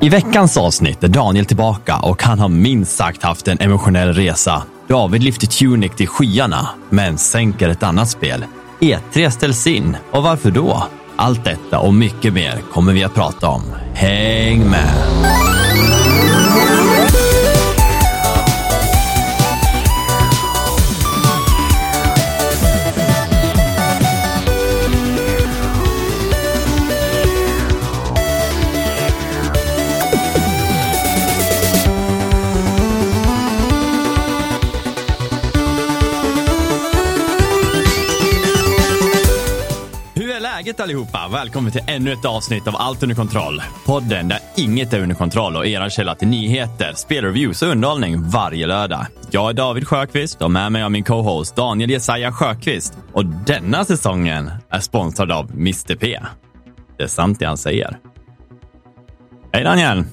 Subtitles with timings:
[0.00, 4.62] I veckans avsnitt är Daniel tillbaka och han har minst sagt haft en emotionell resa.
[4.88, 8.44] David lyfter Tunic till skyarna, men sänker ett annat spel.
[8.80, 10.84] E3 ställs in, och varför då?
[11.16, 13.62] Allt detta och mycket mer kommer vi att prata om.
[13.94, 14.94] Häng med!
[40.78, 41.28] Hur är läget allihopa?
[41.32, 43.62] Välkommen till ännu ett avsnitt av Allt under kontroll.
[43.86, 48.66] Podden där inget är under kontroll och era källa till nyheter, spelreviews och underhållning varje
[48.66, 49.06] lördag.
[49.30, 52.98] Jag är David Sjöqvist och med mig har min co-host Daniel Jesaja Sjöqvist.
[53.12, 56.20] Och denna säsongen är sponsrad av Mr P.
[56.96, 57.98] Det är sant det han säger.
[59.52, 60.04] Hej Daniel!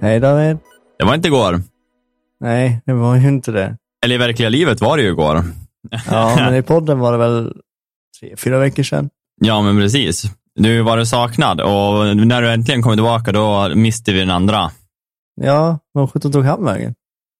[0.00, 0.58] Hej David.
[0.98, 1.60] Det var inte igår.
[2.40, 3.76] Nej, det var ju inte det.
[4.04, 5.44] Eller i verkliga livet var det ju igår.
[6.10, 7.52] Ja, men i podden var det väl
[8.20, 9.10] tre, fyra veckor sedan.
[9.44, 10.24] Ja, men precis.
[10.58, 14.70] Nu var du saknad och när du äntligen kom tillbaka då miste vi den andra.
[15.40, 16.94] Ja, vad sjutton tog han vägen?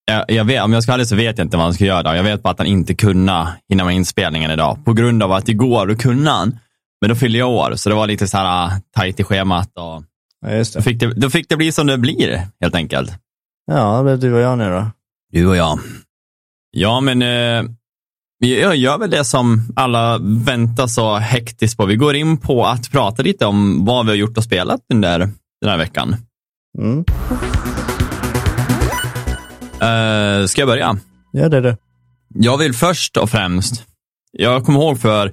[0.07, 1.85] Jag, jag vet, om jag ska vara ärlig så vet jag inte vad han ska
[1.85, 2.17] göra.
[2.17, 4.79] Jag vet bara att han inte kunna hinna med inspelningen idag.
[4.85, 6.59] På grund av att igår då kunde han,
[7.01, 7.73] men då fyllde jag år.
[7.77, 9.69] Så det var lite så här uh, tajt i schemat.
[9.79, 10.03] Och
[10.47, 10.85] Ja, just då, det.
[10.85, 13.13] fick det, då fick det bli som det blir, helt enkelt.
[13.67, 14.87] Ja, det blev du och jag nu då.
[15.33, 15.79] Du och jag.
[16.71, 17.71] Ja, men eh,
[18.45, 21.87] vi jag gör väl det som alla väntar så hektiskt på.
[21.87, 25.01] Vi går in på att prata lite om vad vi har gjort och spelat den,
[25.01, 25.19] där,
[25.61, 26.17] den här veckan.
[26.79, 27.05] Mm.
[29.75, 30.97] Eh, ska jag börja?
[31.33, 31.77] Ja, det är det.
[32.35, 33.85] Jag vill först och främst,
[34.33, 35.33] jag kommer ihåg för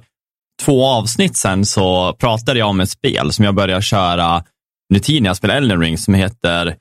[0.62, 4.44] två avsnitt sen så pratade jag om ett spel som jag började köra
[4.92, 6.76] under tiden jag spelade Elden Ring som heter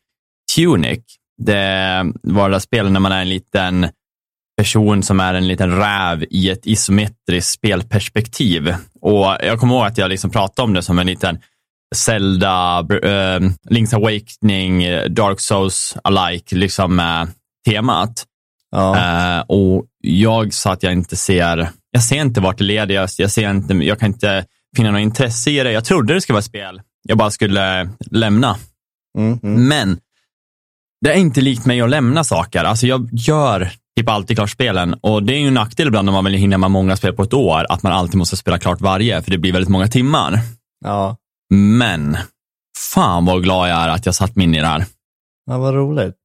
[0.56, 1.00] Tunic.
[1.38, 3.88] Det var det där spelet när man är en liten
[4.64, 8.76] person som är en liten räv i ett isometriskt spelperspektiv.
[9.02, 11.40] Och jag kommer ihåg att jag liksom pratade om det som en liten
[11.96, 17.26] Zelda, uh, Link's Awakening, Dark Souls alike, liksom uh,
[17.66, 18.26] temat.
[18.72, 22.96] Ja, Eh, och jag sa att jag inte ser, jag ser inte vart det leder,
[22.96, 24.46] jag, jag, ser inte, jag kan inte
[24.78, 25.72] finna något intresse i det.
[25.72, 28.58] Jag trodde det skulle vara spel jag bara skulle lämna.
[29.18, 29.68] mm, mm.
[29.68, 30.00] Men
[31.02, 32.64] det är inte likt mig att lämna saker.
[32.64, 36.14] Alltså jag gör typ alltid klart spelen och det är ju en nackdel ibland om
[36.14, 38.82] man vill hinna med många spel på ett år, att man alltid måste spela klart
[38.82, 40.40] varje, för det blir väldigt många timmar.
[40.86, 41.18] ja.
[41.54, 42.18] Men
[42.78, 44.86] fan vad glad jag är att jag satt mig in i det här.
[45.46, 46.16] ja vad roligt.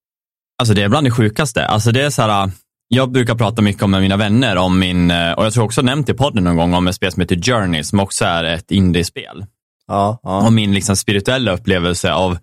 [0.59, 1.67] Alltså det är bland det sjukaste.
[1.67, 2.51] Alltså det är så här,
[2.89, 6.09] jag brukar prata mycket om med mina vänner om min, och jag tror också nämnt
[6.09, 9.47] i podden någon gång om ett spel som heter Journey som också är ett indiespel.
[9.87, 10.47] Ja, ja.
[10.47, 12.39] Och min liksom spirituella upplevelse av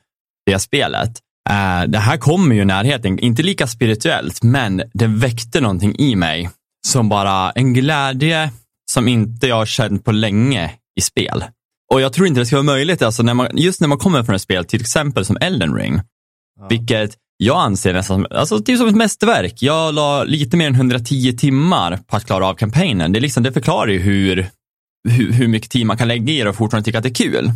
[0.45, 1.11] det spelet.
[1.49, 6.49] Eh, det här kommer ju närheten, inte lika spirituellt, men det väckte någonting i mig
[6.87, 8.51] som bara en glädje
[8.91, 11.43] som inte jag har känt på länge i spel.
[11.93, 14.23] Och jag tror inte det ska vara möjligt, alltså när man, just när man kommer
[14.23, 16.01] från ett spel, till exempel som Elden Ring,
[16.59, 16.67] Ja.
[16.69, 19.53] vilket jag anser nästan alltså, typ som ett mästerverk.
[19.61, 23.11] Jag la lite mer än 110 timmar på att klara av kampanjen.
[23.11, 24.47] Det, liksom, det förklarar ju hur,
[25.09, 27.13] hur, hur mycket tid man kan lägga i det och fortfarande tycka att det är
[27.13, 27.51] kul.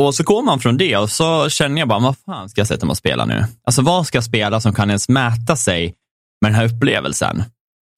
[0.00, 2.68] Och så går man från det och så känner jag bara, vad fan ska jag
[2.68, 3.44] sätta mig och spela nu?
[3.64, 5.94] Alltså vad ska jag spela som kan ens mäta sig
[6.40, 7.44] med den här upplevelsen?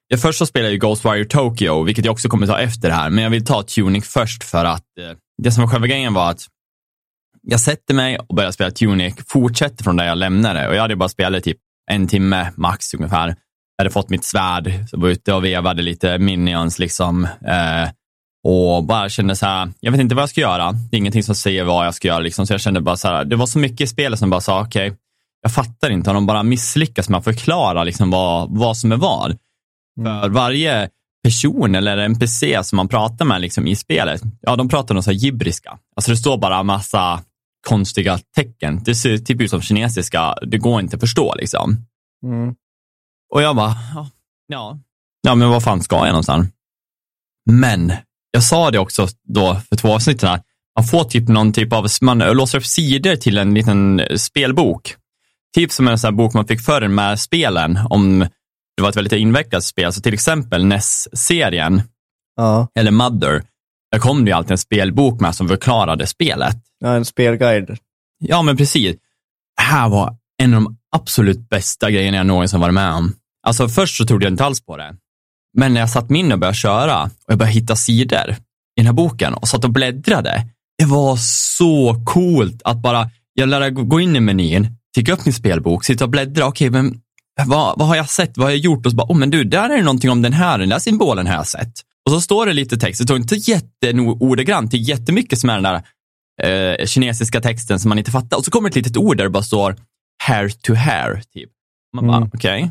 [0.08, 3.10] Jag först så spelade jag Ghostwire Tokyo, vilket jag också kommer ta efter det här,
[3.10, 6.30] men jag vill ta Tunic först för att eh, det som var själva grejen var
[6.30, 6.46] att
[7.42, 10.96] jag sätter mig och börjar spela Tunic, fortsätter från där jag lämnade och jag hade
[10.96, 11.58] bara spelat typ
[11.90, 13.28] en timme max ungefär.
[13.76, 17.24] Jag hade fått mitt svärd, så var ute och vevade lite minions liksom.
[17.24, 17.88] Eh,
[18.44, 20.72] och bara kände så här, jag vet inte vad jag ska göra.
[20.72, 22.46] Det är ingenting som säger vad jag ska göra liksom.
[22.46, 24.62] Så jag kände bara så här, det var så mycket i spelet som bara sa,
[24.62, 24.96] okej,
[25.42, 28.96] jag fattar inte, har de bara misslyckats med att förklara liksom vad, vad som är
[28.96, 29.38] vad.
[30.04, 30.90] För varje
[31.24, 35.10] person eller NPC som man pratar med liksom i spelet, ja de pratar något så
[35.10, 35.78] här gibriska.
[35.96, 37.20] Alltså det står bara massa
[37.68, 38.82] konstiga tecken.
[38.84, 41.76] Det ser typ ut som kinesiska, det går inte att förstå liksom.
[42.26, 42.54] Mm.
[43.34, 44.10] Och jag bara, ja,
[44.46, 44.78] ja,
[45.22, 46.48] ja men vad fan ska jag någonstans?
[47.50, 47.92] Men
[48.30, 50.40] jag sa det också då för två avsnitt här,
[50.78, 54.94] man får typ någon typ av, man låser upp sidor till en liten spelbok.
[55.54, 58.18] Typ som en sån här bok man fick förr med spelen, om
[58.76, 59.92] det var ett väldigt invecklat spel.
[59.92, 61.82] Så till exempel NES-serien,
[62.36, 62.68] Ja.
[62.74, 63.42] eller Mother,
[63.92, 66.56] där kom det ju alltid en spelbok med som förklarade spelet.
[66.78, 67.78] ja, en spelguide.
[68.18, 68.96] Ja, men precis.
[69.56, 73.14] Det här var en av de absolut bästa grejerna jag någonsin varit med om.
[73.46, 74.96] Alltså först så trodde jag inte alls på det.
[75.58, 78.36] Men när jag satt min och började köra och jag började hitta sidor i
[78.76, 80.46] den här boken och satt och bläddrade.
[80.78, 81.16] Det var
[81.56, 86.04] så coolt att bara, jag lär gå in i menyn, ticka upp min spelbok, sitta
[86.04, 86.46] och bläddra.
[86.46, 87.00] Okej, men
[87.46, 88.36] vad, vad har jag sett?
[88.36, 88.86] Vad har jag gjort?
[88.86, 90.78] Och så bara, oh, men du, där är det någonting om den här, den där
[90.78, 91.72] symbolen har jag sett.
[92.06, 93.00] Och så står det lite text.
[93.00, 95.82] Det står inte jätteordagrant, det är jättemycket som är den där
[96.80, 98.36] eh, kinesiska texten som man inte fattar.
[98.36, 99.76] Och så kommer ett litet ord där det bara står
[100.24, 101.22] hair to hair.
[101.34, 101.50] Typ.
[101.96, 102.30] Man bara, Mm.
[102.34, 102.70] okej.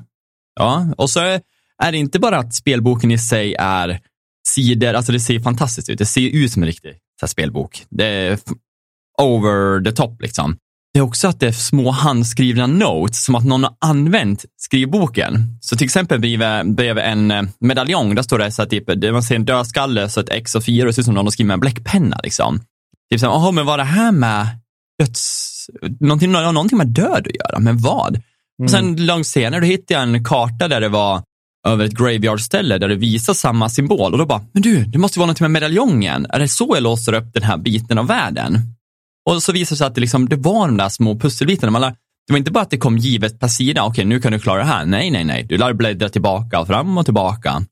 [0.60, 1.40] Ja, och så
[1.84, 4.00] är det inte bara att spelboken i sig är
[4.48, 5.98] sidor, alltså det ser fantastiskt ut.
[5.98, 7.86] Det ser ut som en riktig här, spelbok.
[7.90, 8.40] Det är
[9.22, 10.58] over the top liksom.
[10.94, 15.58] Det är också att det är små handskrivna notes, som att någon har använt skrivboken.
[15.62, 19.12] Så till exempel bredvid, bredvid en eh, medaljong, där står det så att typ, det-
[19.12, 21.26] man ser en dödskalle, så ett X och fyra, och det ser ut som någon
[21.26, 22.20] har skrivit med en bläckpenna.
[22.24, 22.60] Liksom.
[23.12, 24.48] Typ så här, "Jaha, men vad det här med
[25.00, 25.54] döds...
[26.00, 28.22] Någonting, någonting med död att göra, men vad?
[28.64, 31.24] Och sen långt senare då hittade jag en karta där det var
[31.68, 35.20] över ett graveyard-ställe där det visar samma symbol och då bara, men du, det måste
[35.20, 36.26] vara något med medaljongen.
[36.30, 38.60] Är det så jag låser upp den här biten av världen?
[39.30, 41.72] Och så visar det sig att det, liksom, det var de där små pusselbitarna.
[41.72, 41.90] Man lär,
[42.28, 44.58] det var inte bara att det kom givet per sida, okej nu kan du klara
[44.58, 44.86] det här.
[44.86, 47.64] Nej, nej, nej, du lär bläddra tillbaka och fram och tillbaka.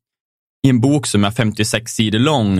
[0.67, 2.55] I en bok som är 56 sidor lång,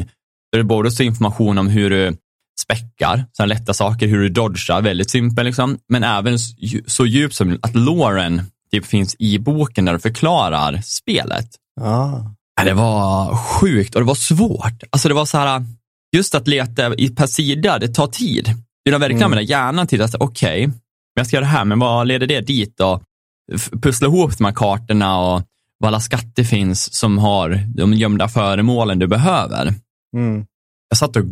[0.51, 2.17] där det både står information om hur du
[2.61, 6.39] späckar, sådana lätta saker, hur du dodgar, väldigt simpel liksom, men även
[6.85, 8.41] så djupt som att Lauren
[8.75, 11.49] typ finns i boken där du förklarar spelet.
[11.81, 12.31] Ja,
[12.65, 14.83] Det var sjukt och det var svårt.
[14.89, 15.65] Alltså det var så här,
[16.15, 18.53] just att leta i per sida, det tar tid.
[18.85, 19.45] Du har verkligen Mm.
[19.45, 20.75] hjärnan till att, okej, men
[21.15, 23.01] jag ska göra det här, men vad leder det dit då?
[23.81, 25.41] Pussla ihop de här kartorna och
[25.79, 29.73] vad alla skatter finns som har de gömda föremålen du behöver.
[30.17, 30.45] Mm.
[30.89, 31.23] Jag satt och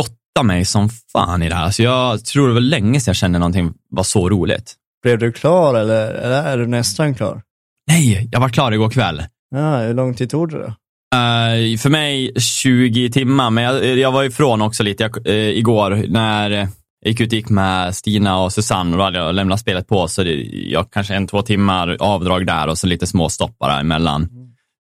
[0.00, 3.16] gottade mig som fan i det här, så jag tror det var länge sedan jag
[3.16, 4.74] kände någonting var så roligt.
[5.02, 7.42] Blev du klar eller, eller är du nästan klar?
[7.86, 9.22] Nej, jag var klar igår kväll.
[9.50, 10.74] Ja, hur lång tid tog det då?
[11.14, 16.04] Eh, för mig 20 timmar, men jag, jag var ifrån också lite jag, eh, igår
[16.08, 16.68] när eh,
[17.00, 20.08] jag gick ut gick med Stina och Susanne och då hade jag lämnat spelet på,
[20.08, 24.28] så det, jag kanske en, två timmar avdrag där och så lite små stoppar emellan.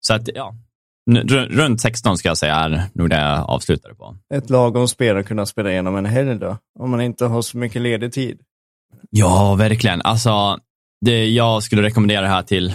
[0.01, 0.55] Så att, ja,
[1.49, 4.15] runt 16 ska jag säga är nog det jag avslutade på.
[4.33, 6.57] Ett lagom spel att kunna spela igenom en helg då?
[6.79, 8.39] Om man inte har så mycket ledig tid.
[9.09, 10.01] Ja, verkligen.
[10.01, 10.57] Alltså,
[11.05, 12.73] det, jag skulle rekommendera det här till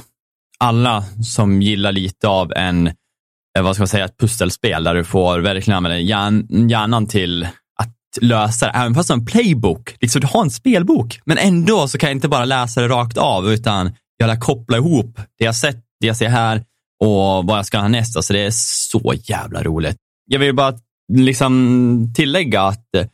[0.58, 5.04] alla som gillar lite av en, eh, vad ska man säga, ett pusselspel där du
[5.04, 7.44] får verkligen använda hjärn, hjärnan till
[7.78, 8.72] att lösa det.
[8.72, 12.08] Även fast du har en playbook, liksom du har en spelbok, men ändå så kan
[12.08, 15.76] jag inte bara läsa det rakt av, utan jag lär koppla ihop det jag sett,
[16.00, 16.64] det jag ser här
[17.04, 18.22] och vad jag ska ha nästa.
[18.22, 19.96] Så det är så jävla roligt.
[20.26, 20.74] Jag vill bara
[21.12, 23.06] liksom tillägga att eh,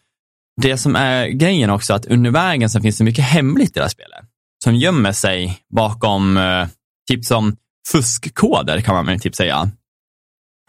[0.60, 3.80] det som är grejen också, att under vägen så finns det mycket hemligt i det
[3.80, 4.24] här spelet.
[4.64, 6.66] Som gömmer sig bakom, eh,
[7.08, 7.56] typ som
[7.92, 9.70] fuskkoder kan man väl typ säga.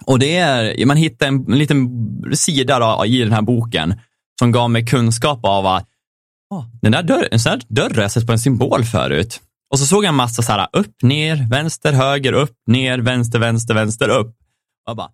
[0.06, 1.90] Och det är, man hittar en, en liten
[2.34, 4.00] sida då, i den här boken
[4.40, 5.90] som gav mig kunskap av att
[6.82, 9.42] den där dörr, en sån här dörr har jag sett på en symbol förut.
[9.72, 13.40] Och så såg jag en massa så här upp, ner, vänster, höger, upp, ner, vänster,
[13.40, 14.28] vänster, vänster, upp.
[14.28, 15.12] Och jag bara.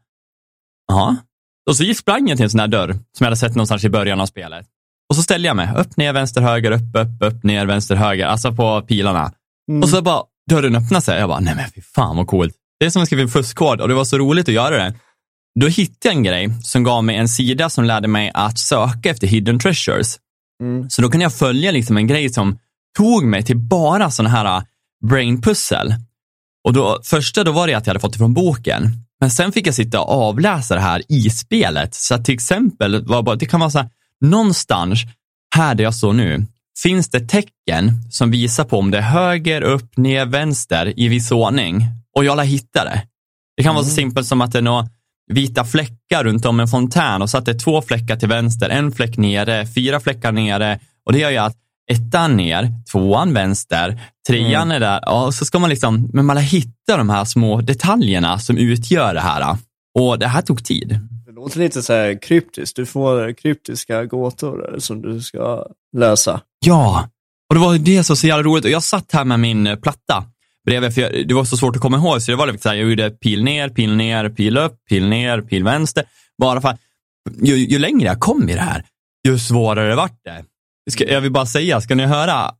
[1.69, 3.89] Och så sprang jag till en sån här dörr som jag hade sett någonstans i
[3.89, 4.66] början av spelet.
[5.10, 8.27] Och så ställde jag mig, upp, ner, vänster, höger, upp, upp, upp, ner, vänster, höger,
[8.27, 9.31] alltså på pilarna.
[9.71, 9.83] Mm.
[9.83, 11.19] Och så bara, dörren öppnade sig.
[11.19, 12.54] Jag bara, nej men fy fan vad coolt.
[12.80, 14.94] Det är som att skriva en fuskkod och det var så roligt att göra det.
[15.60, 19.10] Då hittade jag en grej som gav mig en sida som lärde mig att söka
[19.10, 20.18] efter hidden treasures.
[20.63, 20.89] Mm.
[20.89, 22.57] Så då kunde jag följa liksom en grej som
[22.98, 24.64] tog mig till bara sådana här äh,
[25.09, 25.95] brainpussel.
[26.64, 28.92] Och då, första då var det att jag hade fått det från boken.
[29.19, 31.95] Men sen fick jag sitta och avläsa det här i spelet.
[31.95, 33.90] Så att till exempel, var bara, det kan vara så här,
[34.21, 34.99] någonstans
[35.56, 36.45] här där jag står nu,
[36.83, 41.31] finns det tecken som visar på om det är höger, upp, ner, vänster i viss
[41.31, 41.85] ordning.
[42.16, 43.02] Och jag lär hitta det.
[43.57, 44.88] Det kan vara så simpelt som att det är några
[45.31, 48.69] vita fläckar runt om en fontän och så att det är två fläckar till vänster,
[48.69, 51.56] en fläck nere, fyra fläckar nere och det gör ju att
[51.89, 56.43] ettan ner, tvåan vänster, trean är där och så ska man liksom, men man lär
[56.43, 59.57] hitta de här små detaljerna som utgör det här.
[59.99, 60.99] Och det här tog tid.
[61.25, 62.75] Det låter lite så här kryptiskt.
[62.75, 65.65] Du får kryptiska gåtor som du ska
[65.97, 66.41] lösa.
[66.65, 67.09] Ja,
[67.49, 68.65] och det var det som var så jävla roligt.
[68.65, 70.23] Och jag satt här med min platta
[70.65, 72.69] bredvid, för jag, det var så svårt att komma ihåg, så det var lite så
[72.69, 76.03] här, jag gjorde pil ner, pil ner, pil upp, pil ner, pil vänster.
[76.37, 76.77] Bara för
[77.41, 78.83] ju, ju längre jag kom i det här,
[79.27, 80.43] ju svårare vart det.
[80.89, 82.51] Ska, jag vill bara säga, ska ni höra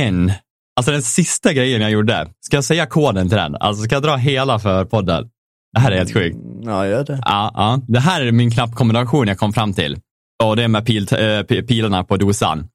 [0.00, 0.32] en,
[0.76, 3.56] alltså den sista grejen jag gjorde, ska jag säga koden till den?
[3.56, 5.28] Alltså ska jag dra hela för podden?
[5.72, 6.36] Det här är helt sjukt.
[6.62, 7.20] Ja, gör det.
[7.24, 7.80] Ja, ja.
[7.88, 9.98] Det här är min knappkombination jag kom fram till.
[10.44, 12.68] Och det är med pil, äh, pi- pilarna på dosan.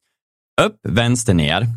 [0.61, 1.67] Upp, vänster, ner.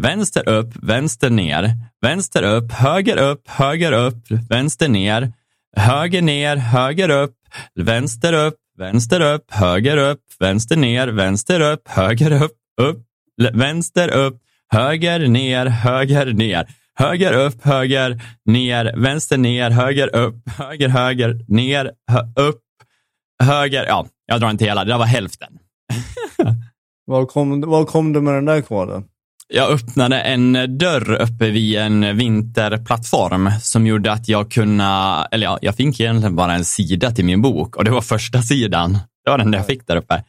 [0.00, 1.76] Vänster upp, vänster ner.
[2.02, 5.32] Vänster upp, höger upp, höger upp, vänster ner.
[5.76, 7.34] Höger ner, höger upp,
[7.80, 12.52] vänster upp, vänster upp, höger upp, vänster ner, vänster upp, höger upp,
[12.82, 13.06] upp,
[13.52, 14.40] vänster, upp,
[14.72, 16.66] höger, ner, höger, ner.
[16.98, 22.62] Höger, upp, höger, ner, vänster, ner, höger, upp, höger, höger, ner, hö, upp,
[23.42, 23.84] höger.
[23.88, 25.58] Ja, jag drar inte hela, det där var hälften.
[27.06, 29.04] Var kom, var kom du med den där koden?
[29.48, 34.84] Jag öppnade en dörr uppe vid en vinterplattform som gjorde att jag kunde,
[35.30, 38.42] eller ja, jag fick egentligen bara en sida till min bok och det var första
[38.42, 38.92] sidan.
[39.24, 40.24] Det var den jag fick där uppe.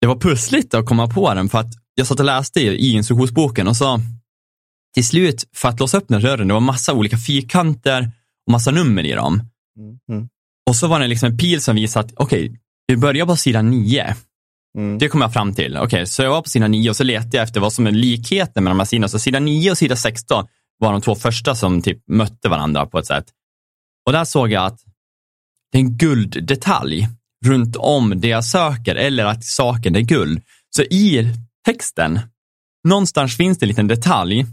[0.00, 3.68] Det var pussligt att komma på den för att jag satt och läste i instruktionsboken
[3.68, 4.00] och så
[4.94, 8.10] till slut för att låsa upp den dörren, det var massa olika fyrkanter
[8.46, 9.42] och massa nummer i dem.
[10.08, 10.28] Mm.
[10.68, 13.36] Och så var det liksom en pil som visade att okej, okay, vi börjar på
[13.36, 14.16] sidan nio.
[14.78, 14.98] Mm.
[14.98, 15.76] Det kom jag fram till.
[15.76, 17.86] Okej, okay, så jag var på sidan 9 och så letade jag efter vad som
[17.86, 19.08] är likheten med de här sidorna.
[19.08, 20.46] Så sidan 9 och sidan 16
[20.78, 23.24] var de två första som typ mötte varandra på ett sätt.
[24.06, 24.80] Och där såg jag att
[25.72, 27.08] det är en gulddetalj
[27.44, 30.42] runt om det jag söker eller att saken är guld.
[30.76, 31.34] Så i
[31.64, 32.20] texten,
[32.88, 34.46] någonstans finns det en liten detalj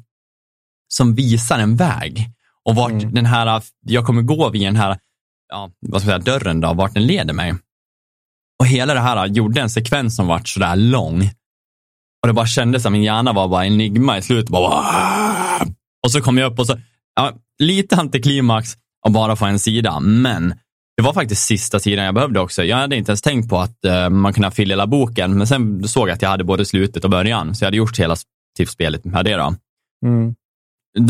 [0.88, 2.32] som visar en väg
[2.66, 3.14] och vart mm.
[3.14, 5.00] den här, jag kommer gå vid den här,
[5.50, 7.54] ja, vad ska jag säga, dörren då, vart den leder mig.
[8.60, 11.22] Och hela det här gjorde en sekvens som vart sådär lång.
[12.22, 14.50] Och det bara kändes som min hjärna var bara enigma i slutet.
[14.50, 14.86] Bara,
[16.04, 16.80] och så kom jag upp och så,
[17.16, 20.60] ja, lite antiklimax och bara få en sida, men
[21.00, 22.64] det var faktiskt sista sidan jag behövde också.
[22.64, 25.88] Jag hade inte ens tänkt på att uh, man kunde fylla hela boken, men sen
[25.88, 28.16] såg jag att jag hade både slutet och början, så jag hade gjort hela
[28.58, 29.36] typ spelet med det.
[29.36, 29.56] Då.
[30.06, 30.36] Mm.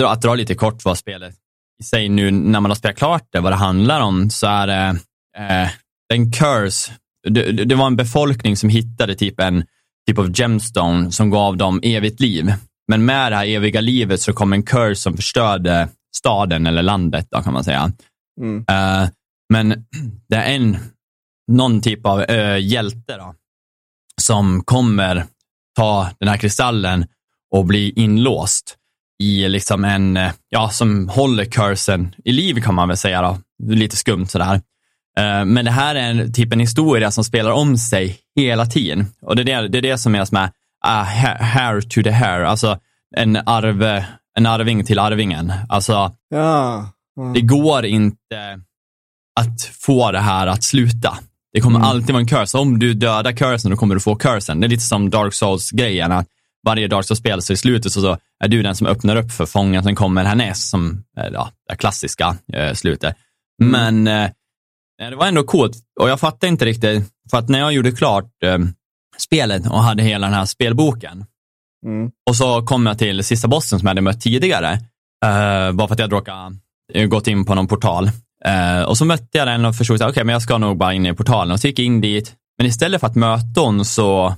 [0.06, 1.36] Att dra lite kort vad spelet
[1.82, 4.68] i sig nu, när man har spelat klart det, vad det handlar om, så är
[4.68, 4.90] det
[5.40, 5.70] uh,
[6.14, 6.92] en curse
[7.28, 9.64] det, det, var en befolkning som hittade typ en
[10.08, 12.54] typ av gemstone som gav dem evigt liv.
[12.88, 17.28] Men med det här eviga livet så kom en curse som förstörde staden eller landet
[17.32, 17.92] då, kan man säga.
[18.42, 18.58] Mm.
[18.58, 19.10] Uh,
[19.50, 19.86] men
[20.30, 20.78] det är en,
[21.48, 23.36] någon typ av uh, hjälte då,
[24.22, 25.26] som kommer
[25.76, 27.06] ta den här kristallen
[27.52, 28.76] och bli inlåst
[29.24, 33.38] i liksom en, ja, som håller cursen i liv kan man väl säga då.
[33.64, 34.62] Lite skumt sådär.
[35.46, 39.06] Men det här är en, typ en historia som spelar om sig hela tiden.
[39.22, 40.52] Och det är det, det, är det som menas med
[40.88, 41.04] uh,
[41.42, 42.80] hair to the hair, alltså
[43.16, 44.04] en, arv,
[44.38, 45.54] en arving till arvingen.
[45.70, 46.90] Alltså, ja.
[47.20, 47.34] Mm.
[47.34, 48.62] det går inte
[49.40, 51.18] att få det här att sluta.
[51.54, 51.90] Det kommer mm.
[51.90, 52.58] alltid vara en curse.
[52.58, 54.60] Om du dödar cursen, då kommer du få cursen.
[54.60, 56.28] Det är lite som Dark Souls-grejen, att
[56.66, 59.46] varje Dark Souls-spel så i slutet så, så är du den som öppnar upp för
[59.46, 61.04] fången, sen kommer härnäst, som
[61.34, 63.16] ja, det klassiska eh, slutet.
[63.62, 63.72] Mm.
[63.72, 67.74] Men eh, det var ändå coolt och jag fattade inte riktigt, för att när jag
[67.74, 68.58] gjorde klart eh,
[69.18, 71.26] spelet och hade hela den här spelboken
[71.86, 72.12] mm.
[72.30, 74.72] och så kom jag till sista bossen som jag hade mött tidigare,
[75.26, 76.56] eh, bara för att jag råkade
[76.94, 78.12] eh, gått in på någon portal.
[78.46, 80.94] Eh, och så mötte jag den och förstod att okay, men jag ska nog bara
[80.94, 82.36] in i portalen och så gick jag in dit.
[82.58, 84.36] Men istället för att möta hon så,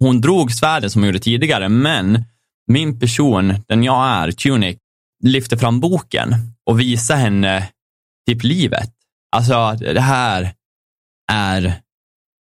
[0.00, 2.24] hon drog svärdet som hon gjorde tidigare, men
[2.66, 4.76] min person, den jag är, Tunic,
[5.24, 6.34] lyfte fram boken
[6.66, 7.68] och visade henne
[8.28, 8.90] typ livet.
[9.36, 10.52] Alltså, det här
[11.32, 11.74] är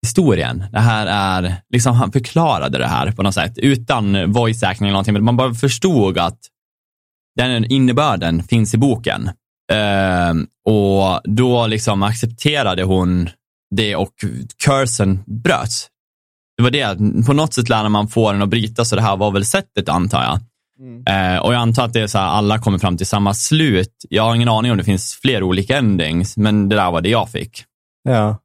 [0.06, 0.64] historien.
[0.72, 4.94] Det här är, liksom han förklarade det här på något sätt utan voice acting eller
[4.94, 6.40] någonting, men man bara förstod att
[7.36, 9.30] den innebörden finns i boken.
[9.72, 10.44] Uh,
[10.74, 13.30] och då liksom accepterade hon
[13.76, 14.14] det och
[14.66, 15.88] cursen bröts.
[16.58, 19.18] Det var det, på något sätt lär man få den att bryta, så det här
[19.18, 20.40] var väl sättet antar jag.
[20.80, 21.04] Mm.
[21.08, 24.06] Eh, och jag antar att det är så här, alla kommer fram till samma slut.
[24.10, 27.10] Jag har ingen aning om det finns fler olika endings, men det där var det
[27.10, 27.64] jag fick.
[28.04, 28.42] Ja.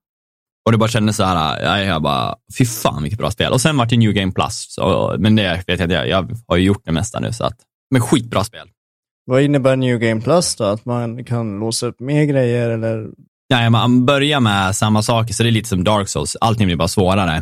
[0.67, 3.53] Och det bara kändes så här, jag, jag bara, fy fan vilket bra spel.
[3.53, 6.57] Och sen var det New Game Plus, så, men det vet jag inte, jag har
[6.57, 7.57] ju gjort det mesta nu, så att,
[7.91, 8.70] men skitbra spel.
[9.31, 10.65] Vad innebär New Game Plus då?
[10.65, 13.07] Att man kan låsa upp mer grejer eller?
[13.51, 16.77] Nej, man börjar med samma saker, så det är lite som Dark Souls, allting blir
[16.77, 17.33] bara svårare.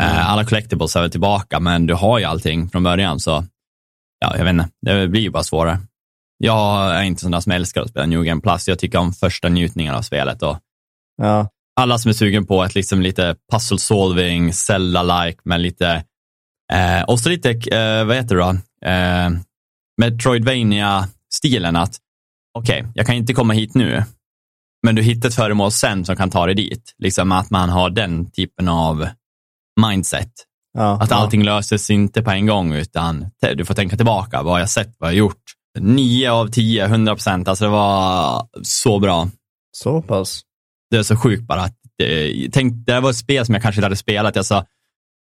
[0.00, 0.16] Mm.
[0.26, 3.44] Alla collectibles är tillbaka, men du har ju allting från början, så
[4.20, 5.78] ja, jag vet inte, det blir ju bara svårare.
[6.38, 8.68] Jag är inte sån där som älskar att spela New Game Plus.
[8.68, 10.42] Jag tycker om första njutningen av spelet.
[10.42, 10.58] Och
[11.22, 11.48] ja.
[11.80, 16.04] Alla som är sugen på ett liksom lite puzzle solving, Zelda-like, men lite,
[16.72, 18.50] eh, och så lite, eh, vad heter det då,
[18.88, 19.30] eh,
[21.34, 21.96] Metroidvania-stilen att,
[22.58, 24.04] okej, okay, jag kan inte komma hit nu,
[24.82, 26.94] men du hittar ett föremål sen som kan ta dig dit.
[26.98, 29.08] Liksom att man har den typen av
[29.80, 30.32] mindset.
[30.78, 31.56] Ja, att allting ja.
[31.56, 34.42] löses inte på en gång, utan du får tänka tillbaka.
[34.42, 34.94] Vad har jag sett?
[34.98, 35.42] Vad har jag gjort?
[35.78, 37.48] Nio av tio, hundra procent.
[37.48, 39.28] Alltså det var så bra.
[39.72, 40.42] Så pass?
[40.90, 41.62] Det är så sjukt bara.
[41.62, 44.36] Att det, tänk, det var ett spel som jag kanske inte hade spelat.
[44.36, 44.64] Alltså,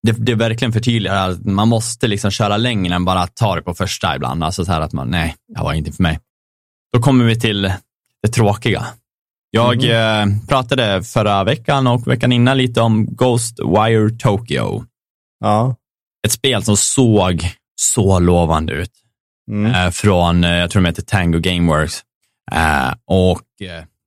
[0.03, 3.73] det, det verkligen förtydligar att man måste liksom köra längre än bara ta det på
[3.73, 4.43] första ibland.
[4.43, 6.19] Alltså så här att man, nej, det var inte för mig.
[6.93, 7.61] Då kommer vi till
[8.21, 8.85] det tråkiga.
[9.51, 10.47] Jag mm.
[10.47, 14.85] pratade förra veckan och veckan innan lite om Ghostwire Tokyo.
[15.39, 15.75] Ja.
[16.25, 18.91] Ett spel som såg så lovande ut.
[19.51, 19.75] Mm.
[19.75, 22.03] Eh, från, eh, jag tror de heter Tango Gameworks.
[23.05, 23.41] Och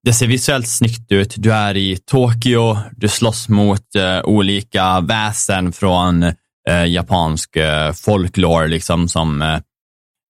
[0.02, 1.34] det ser visuellt snyggt ut.
[1.36, 6.22] Du är i Tokyo, du slåss mot eh, olika väsen från
[6.68, 9.54] eh, japansk eh, folklore, liksom som, eh,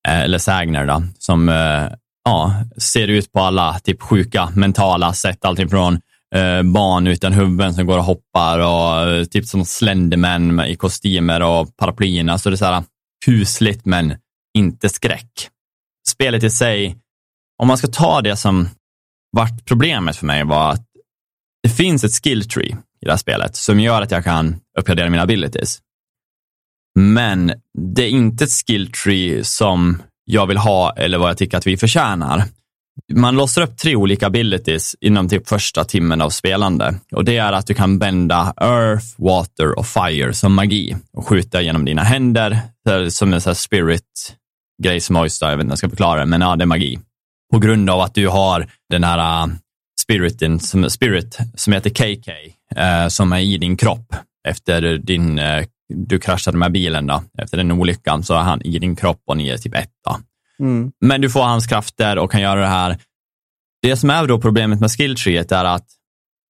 [0.09, 1.87] eh, eller sägner då, som eh,
[2.25, 5.45] ja, ser ut på alla typ sjuka mentala sätt.
[5.45, 5.95] Allting från
[6.35, 11.43] eh, barn utan huvuden som går och hoppar och eh, typ som slendermän i kostymer
[11.43, 12.31] och paraplyerna.
[12.31, 12.85] Så alltså det är så här
[13.25, 14.15] kusligt men
[14.59, 15.49] inte skräck.
[16.09, 16.97] Spelet i sig,
[17.63, 18.69] om man ska ta det som
[19.33, 20.87] vart problemet för mig var att
[21.63, 25.11] det finns ett skill tree i det här spelet som gör att jag kan uppgradera
[25.11, 25.81] mina abilities.
[26.99, 31.59] Men det är inte ett skill tree som jag vill ha eller vad jag tycker
[31.59, 32.45] att vi förtjänar.
[33.13, 36.95] Man låser upp tre olika abilities inom typ första timmen av spelande.
[37.13, 41.63] Och det är att du kan bända earth, water och fire som magi och skjuta
[41.63, 42.61] genom dina händer
[43.09, 44.37] som en sån här spirit
[44.83, 46.67] grej som Oyster, jag vet inte hur jag ska förklara det, men ja, det är
[46.67, 46.99] magi.
[47.51, 49.53] På grund av att du har den här uh,
[50.01, 52.33] spiriten, som, spirit som heter KK,
[52.81, 54.15] uh, som är i din kropp
[54.49, 58.79] efter din, uh, du kraschade med bilen då, efter den olyckan, så är han i
[58.79, 60.21] din kropp och ni är typ etta.
[60.61, 60.93] Mm.
[61.01, 62.99] Men du får hans krafter och kan göra det här.
[63.83, 65.87] Det som är då problemet med skilltreet är att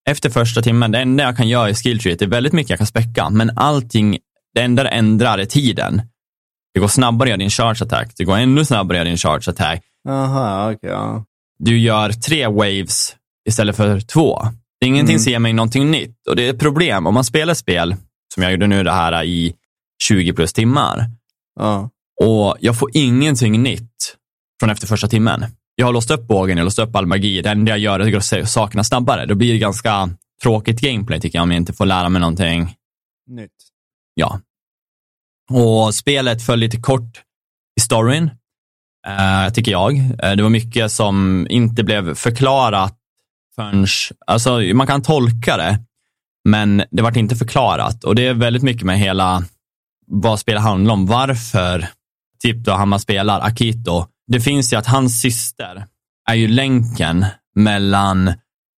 [0.09, 2.87] efter första timmen, det enda jag kan göra i skilltreet är väldigt mycket jag kan
[2.87, 4.19] späcka, men allting,
[4.55, 6.03] det enda det ändrar är tiden.
[6.75, 9.17] Det går snabbare att göra din charge attack, det går ännu snabbare att göra din
[9.17, 9.83] charge attack.
[10.09, 10.91] Aha, okej.
[10.91, 11.25] ja.
[11.59, 13.17] Du gör tre waves
[13.49, 14.43] istället för två.
[14.85, 15.29] Ingenting Mm.
[15.33, 17.97] ger mig någonting nytt och det är ett problem om man spelar spel,
[18.35, 19.55] som jag gjorde nu det här i
[20.03, 21.11] 20 plus timmar,
[21.61, 21.91] Ja.
[22.23, 24.17] och jag får ingenting nytt
[24.61, 25.45] från efter första timmen.
[25.75, 27.43] Jag har låst upp bågen, jag har låst upp all magi.
[27.43, 29.27] Det enda jag gör är att sakerna snabbare.
[29.27, 30.11] Då blir det ganska
[30.43, 32.75] tråkigt gameplay tycker jag om jag inte får lära mig någonting.
[33.27, 33.51] Nytt.
[34.15, 34.41] Ja.
[35.51, 37.23] Och spelet föll lite kort
[37.77, 38.31] i storyn,
[39.55, 39.99] tycker jag.
[39.99, 42.97] Eh, det var mycket som inte blev förklarat
[43.55, 43.87] förrän,
[44.27, 45.79] alltså man kan tolka det,
[46.45, 48.05] men det vart inte förklarat.
[48.05, 49.45] Och det är väldigt mycket med hela
[50.07, 51.89] vad spelet handlar om, varför,
[52.43, 55.87] typ då han man spelar, Akito, det finns ju att hans syster
[56.31, 58.29] är ju länken mellan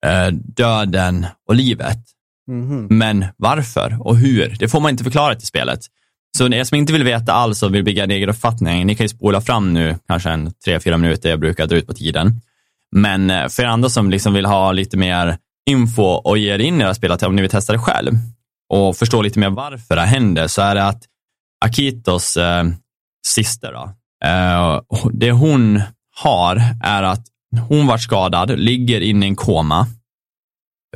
[0.06, 2.00] eh, döden och livet.
[2.48, 2.88] Mhm.
[2.90, 5.80] Men varför och hur, det får man inte förklarat i spelet.
[6.38, 9.04] Så ni som inte vill veta alls och vill bygga en egen uppfattning, ni kan
[9.04, 12.42] ju spola fram nu kanske en tre, fyra minuter, jag brukar dra ut på tiden.
[12.96, 15.38] Men eh, för er andra som liksom vill ha lite mer
[15.70, 18.12] info och ge er in i era spel, om ni vill testa det själv
[18.70, 21.04] och förstå lite mer varför det händer, så är det att
[21.66, 22.64] Akitos eh,
[23.28, 23.94] syster, då,
[24.28, 24.82] eh,
[25.14, 25.82] det hon
[26.16, 27.28] har är att
[27.70, 29.88] hon var skadad, ligger inne i en koma.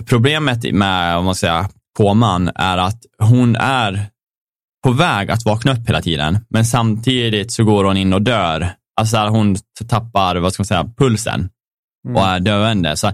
[0.05, 1.65] Problemet med om man säger,
[1.97, 4.09] koman är att hon är
[4.85, 8.73] på väg att vakna upp hela tiden, men samtidigt så går hon in och dör.
[9.01, 9.55] Alltså hon
[9.87, 11.49] tappar, vad ska man säga, pulsen
[12.07, 12.15] Mm.
[12.15, 12.97] och är döende.
[12.97, 13.11] Så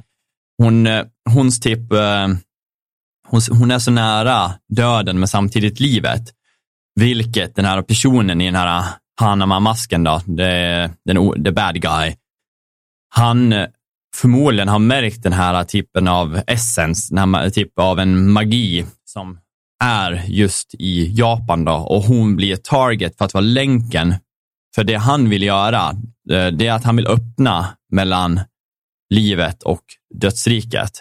[0.57, 2.27] hon, eh, hons typ, eh,
[3.27, 6.21] hon, hon är så nära döden men samtidigt livet.
[6.99, 8.85] Vilket den här personen i den här
[9.21, 12.15] Hanama-masken då, det, den, the bad guy,
[13.15, 13.67] han eh,
[14.15, 19.37] förmodligen har märkt den här typen av essence, den här typ av en magi som
[19.81, 24.15] är just i Japan då och hon blir ett target för att vara länken
[24.75, 25.89] för det han vill göra.
[26.31, 28.39] Eh, det är att han vill öppna mellan
[29.13, 29.81] livet och
[30.15, 30.91] dödsriket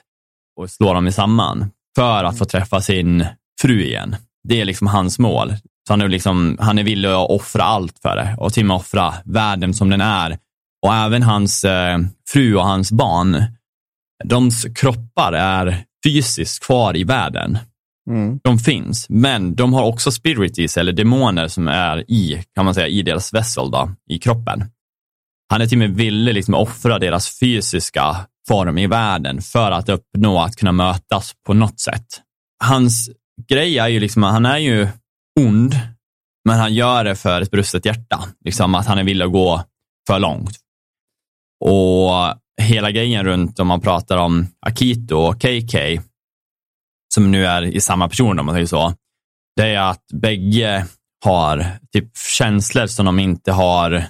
[0.57, 3.27] och slå dem samman för att få träffa sin
[3.61, 4.17] fru igen.
[4.49, 5.53] Det är liksom hans mål.
[5.87, 8.67] Så han är, liksom, han är villig att offra allt för det och till och
[8.67, 10.39] med offra världen som den är.
[10.87, 13.45] Och även hans eh, fru och hans barn,
[14.25, 17.59] deras kroppar är fysiskt kvar i världen.
[18.11, 18.41] Mm.
[18.45, 22.89] De finns, men de har också spirities eller demoner som är i, kan man säga,
[22.89, 24.65] i deras vessel då, i kroppen.
[25.51, 28.17] Han är till och med villig liksom offra deras fysiska
[28.49, 32.07] form i världen för att uppnå att kunna mötas på något sätt.
[32.65, 33.11] Hans
[33.49, 34.89] grej är ju liksom, han är ju
[35.41, 35.75] ond,
[36.45, 38.25] men han gör det för ett brustet hjärta.
[38.45, 39.63] Liksom att han är villig att gå
[40.07, 40.57] för långt.
[41.65, 42.11] Och
[42.63, 45.79] hela grejen runt om man pratar om Akito och KK,
[47.15, 48.95] som nu är i samma person om man säger så,
[49.57, 50.87] det är att bägge
[51.25, 54.05] har typ känslor som de inte har,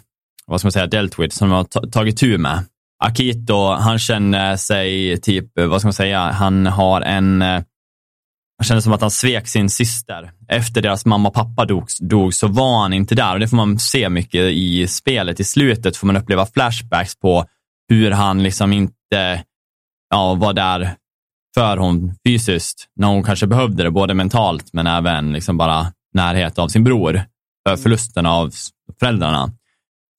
[0.47, 2.65] vad ska man säga, dealt with, som de har tagit tur med.
[3.05, 8.93] Akito, han känner sig typ, vad ska man säga, han har en, han känner som
[8.93, 10.33] att han svek sin syster.
[10.49, 13.57] Efter deras mamma och pappa dog, dog så var han inte där och det får
[13.57, 15.41] man se mycket i spelet.
[15.41, 17.45] I slutet får man uppleva flashbacks på
[17.89, 19.45] hur han liksom inte
[20.11, 20.95] ja, var där
[21.55, 26.59] för hon fysiskt när hon kanske behövde det, både mentalt men även liksom bara närhet
[26.59, 27.23] av sin bror.
[27.69, 28.51] för förlusten av
[29.01, 29.53] föräldrarna.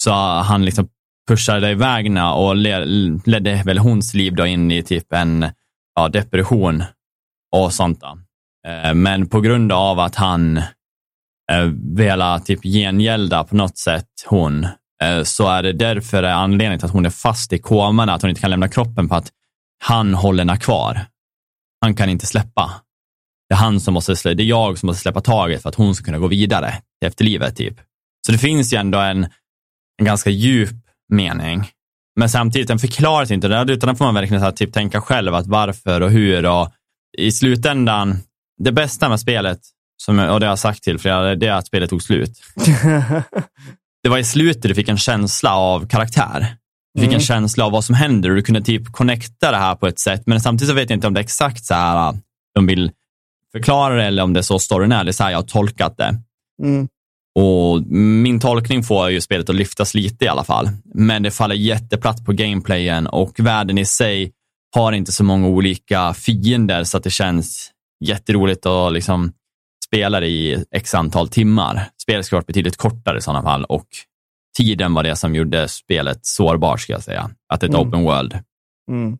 [0.04, 0.88] Så han liksom
[1.28, 2.56] pushade iväg och
[3.26, 5.46] ledde väl hons liv då in i typ en
[5.96, 6.84] ja, depression
[7.56, 8.02] och sånt.
[8.02, 8.18] Då.
[8.68, 10.58] Eh, men på grund av att han
[11.52, 11.66] eh,
[11.96, 14.64] velar typ gengälda på något sätt hon,
[15.04, 18.30] eh, så är det därför anledningen till att hon är fast i koman, att hon
[18.30, 19.32] inte kan lämna kroppen på att
[19.84, 21.06] han håller henne kvar.
[21.82, 22.72] Han kan inte släppa.
[23.50, 25.96] Det är han som måste, det är jag som måste släppa taget för att hon
[25.96, 27.56] ska kunna gå vidare till efterlivet.
[27.56, 27.80] Typ.
[28.26, 29.24] Så det finns ju ändå en,
[29.98, 30.76] en ganska djup
[31.10, 31.70] mening.
[32.20, 35.36] Men samtidigt, den förklaras inte, utan den får man verkligen så här, typ, tänka själv
[35.36, 36.46] att varför och hur.
[36.46, 36.72] Och
[37.18, 38.18] I slutändan,
[38.58, 39.60] det bästa med spelet,
[40.04, 42.42] som, och det har jag sagt till flera, det är att spelet tog slut.
[44.04, 46.58] det var i slutet du fick en känsla av karaktär.
[46.94, 47.16] Du fick mm.
[47.16, 50.00] en känsla av vad som händer och du kunde typ connecta det här på ett
[50.00, 50.24] sätt.
[50.26, 52.18] Men samtidigt så vet jag inte om det är exakt så här
[52.56, 52.92] de vill
[53.52, 55.04] förklara det eller om det är så storyn är.
[55.04, 56.16] Det är så här jag har tolkat det.
[56.64, 56.88] Mm.
[57.36, 60.70] Och Min tolkning får ju spelet att lyftas lite i alla fall.
[60.94, 64.32] Men det faller jätteplatt på gameplayen och världen i sig
[64.76, 67.72] har inte så många olika fiender så att det känns
[68.06, 69.32] jätteroligt att liksom
[69.86, 71.90] spela det i x antal timmar.
[72.02, 73.88] Spelet ska vara betydligt kortare i sådana fall och
[74.58, 77.30] tiden var det som gjorde spelet sårbart, ska jag säga.
[77.54, 77.88] Att det ett mm.
[77.88, 78.40] open world.
[78.92, 79.18] Mm.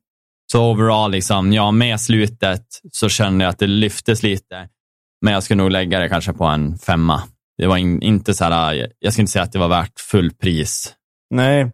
[0.52, 4.70] Så overall, liksom, ja, med slutet så kände jag att det lyftes lite.
[5.22, 7.24] Men jag skulle nog lägga det kanske på en femma.
[7.58, 10.32] Det var in, inte så här, jag ska inte säga att det var värt full
[10.34, 10.96] pris.
[11.30, 11.72] Nej,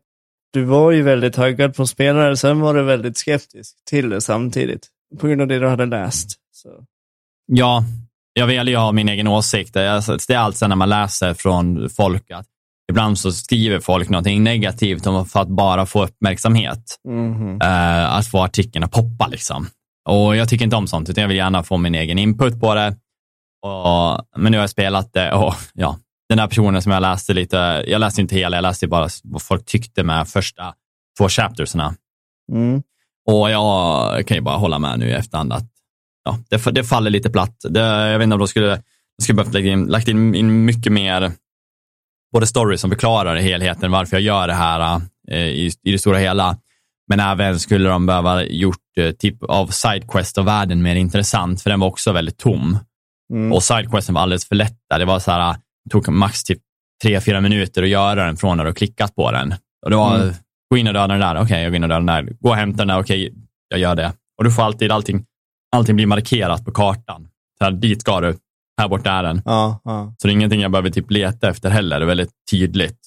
[0.53, 4.87] du var ju väldigt taggad på spelare, sen var du väldigt skeptisk till det samtidigt.
[5.19, 6.29] På grund av det du hade läst.
[6.51, 6.69] Så.
[7.45, 7.83] Ja,
[8.33, 9.73] jag vill ju ha min egen åsikt.
[9.73, 12.47] Det är alltså när man läser från folk att
[12.91, 16.99] ibland så skriver folk någonting negativt för att bara få uppmärksamhet.
[17.07, 17.57] Mm.
[18.09, 19.67] att få artikeln att poppa liksom.
[20.09, 22.75] Och jag tycker inte om sånt, utan jag vill gärna få min egen input på
[22.75, 22.95] det.
[23.61, 25.97] Och, men nu har jag spelat det och ja,
[26.29, 29.41] den här personen som jag läste lite, jag läste inte hela, jag läste bara vad
[29.41, 30.73] folk tyckte med första
[31.17, 31.95] två chaptersna.
[32.51, 32.83] Mm.
[33.29, 35.69] Och jag kan ju bara hålla med nu i efterhand att
[36.23, 37.55] ja, det, det faller lite platt.
[37.69, 38.75] Det, jag vet inte om de skulle,
[39.17, 41.31] de skulle behövt lägga in, lagt in, in mycket mer
[42.37, 46.17] både story som förklarar helheten, varför jag gör det här eh, i, i det stora
[46.17, 46.57] hela.
[47.07, 51.69] Men även skulle de behöva gjort eh, typ av sidequest och världen mer intressant, för
[51.69, 52.79] den var också väldigt tom.
[53.33, 53.53] Mm.
[53.53, 54.97] Och sidequesten var alldeles för lätta.
[54.97, 56.59] Det var så här, det tog max typ
[57.03, 59.53] tre, fyra minuter att göra den från när du klickat på den.
[59.85, 60.33] Och det var, mm.
[60.69, 62.33] gå in och döda den där, okej, okay, jag går in och dödar den där.
[62.39, 64.13] Gå och hämta den där, okej, okay, jag gör det.
[64.37, 65.25] Och du får alltid allting,
[65.71, 67.27] allting blir markerat på kartan.
[67.57, 68.37] Så här, dit ska du,
[68.77, 69.41] här borta är den.
[69.45, 70.15] Ja, ja.
[70.17, 71.99] Så det är ingenting jag behöver typ leta efter heller.
[71.99, 72.99] Det är väldigt tydligt.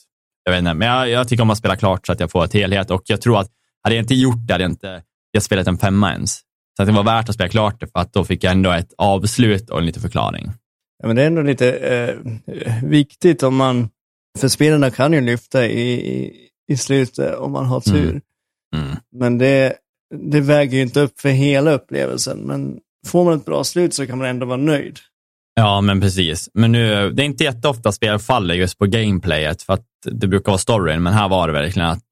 [0.45, 2.45] Jag vet inte, men jag, jag tycker om att spela klart så att jag får
[2.45, 3.51] ett helhet och jag tror att
[3.83, 6.41] hade jag inte gjort det hade jag inte jag spelat en femma ens.
[6.77, 8.71] Så att det var värt att spela klart det för att då fick jag ändå
[8.71, 10.53] ett avslut och en liten förklaring.
[11.03, 12.15] Ja, men det är ändå lite eh,
[12.83, 13.89] viktigt om man,
[14.39, 16.33] för spelarna kan ju lyfta i, i,
[16.69, 18.11] i slutet om man har tur.
[18.11, 18.87] Mm.
[18.87, 18.97] Mm.
[19.17, 19.75] Men det,
[20.15, 22.39] det väger ju inte upp för hela upplevelsen.
[22.39, 24.99] Men får man ett bra slut så kan man ändå vara nöjd.
[25.55, 26.49] Ja, men precis.
[26.55, 30.53] Men nu, det är inte jätteofta spel faller just på gameplayet, för att det brukar
[30.53, 32.03] vara storyn, men här var det verkligen att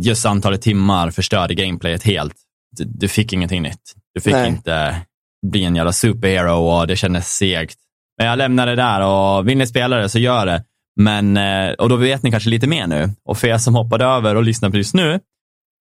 [0.00, 2.34] just antalet timmar förstörde gameplayet helt.
[2.76, 3.94] Du, du fick ingenting nytt.
[4.14, 4.48] Du fick Nej.
[4.48, 5.00] inte
[5.46, 7.78] bli en jävla superhero och det kändes segt.
[8.18, 10.64] Men jag lämnar det där och vill ni spela det så gör det.
[11.00, 13.10] Men, eh, och då vet ni kanske lite mer nu.
[13.24, 15.20] Och för er som hoppade över och lyssnar precis nu,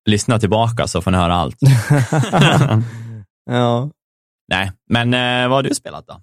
[0.10, 1.58] lyssna tillbaka så får ni höra allt.
[3.45, 3.91] ja.
[4.47, 6.21] Nej, men eh, vad har du spelat då?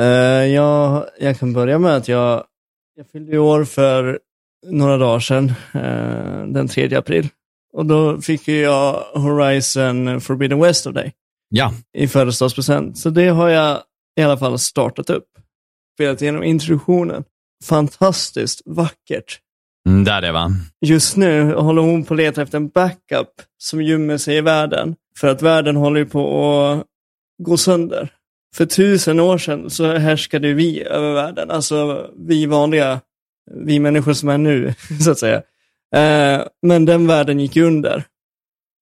[0.00, 0.06] Uh,
[0.46, 2.44] jag, jag kan börja med att jag,
[2.96, 4.18] jag fyllde år för
[4.66, 7.28] några dagar sedan, uh, den 3 april.
[7.72, 11.12] Och då fick jag Horizon Forbidden West av dig.
[11.48, 11.72] Ja.
[11.98, 12.98] I födelsedagspresent.
[12.98, 13.82] Så det har jag
[14.20, 15.28] i alla fall startat upp.
[15.94, 17.24] Spelat igenom introduktionen.
[17.64, 19.40] Fantastiskt vackert.
[19.88, 20.50] Mm, där är va?
[20.80, 23.28] Just nu håller hon på att leta efter en backup
[23.58, 24.96] som gömmer sig i världen.
[25.18, 26.86] För att världen håller på att
[27.42, 28.12] gå sönder.
[28.54, 31.50] För tusen år sedan så härskade vi över världen.
[31.50, 33.00] Alltså vi vanliga,
[33.54, 35.42] vi människor som är nu, så att säga.
[35.96, 38.04] Eh, men den världen gick under.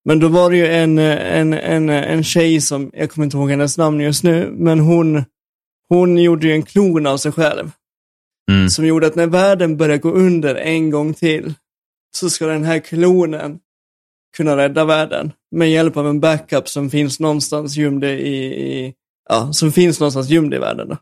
[0.04, 3.50] Men då var det ju en, en, en, en tjej som, jag kommer inte ihåg
[3.50, 5.24] hennes namn just nu, men hon,
[5.88, 7.70] hon gjorde ju en klon av sig själv.
[8.50, 8.68] Mm.
[8.68, 11.54] Som gjorde att när världen började gå under en gång till,
[12.16, 13.58] så ska den här klonen
[14.36, 18.94] kunna rädda världen med hjälp av en backup som finns någonstans gömd i, i
[19.28, 20.88] ja, som finns någonstans gömd i världen.
[20.88, 20.96] Då.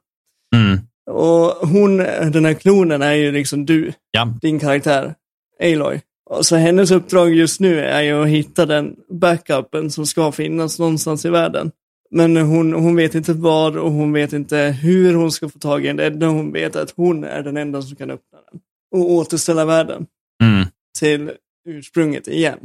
[0.56, 0.78] Mm.
[1.10, 1.96] Och hon,
[2.32, 4.34] den här klonen är ju liksom du, ja.
[4.40, 5.14] din karaktär,
[5.62, 6.00] Aloy.
[6.30, 10.78] Och så hennes uppdrag just nu är ju att hitta den backupen som ska finnas
[10.78, 11.70] någonstans i världen.
[12.10, 15.84] Men hon, hon vet inte vad och hon vet inte hur hon ska få tag
[15.84, 15.96] i den.
[15.96, 18.60] Det enda hon vet är att hon är den enda som kan öppna den.
[18.94, 20.06] Och återställa världen
[20.42, 20.66] Mm.
[20.98, 21.32] till
[21.68, 22.58] ursprunget igen.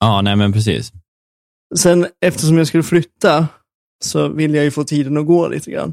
[0.00, 0.92] Ja, nej men precis.
[1.78, 3.48] Sen eftersom jag skulle flytta
[4.04, 5.92] så ville jag ju få tiden att gå lite grann.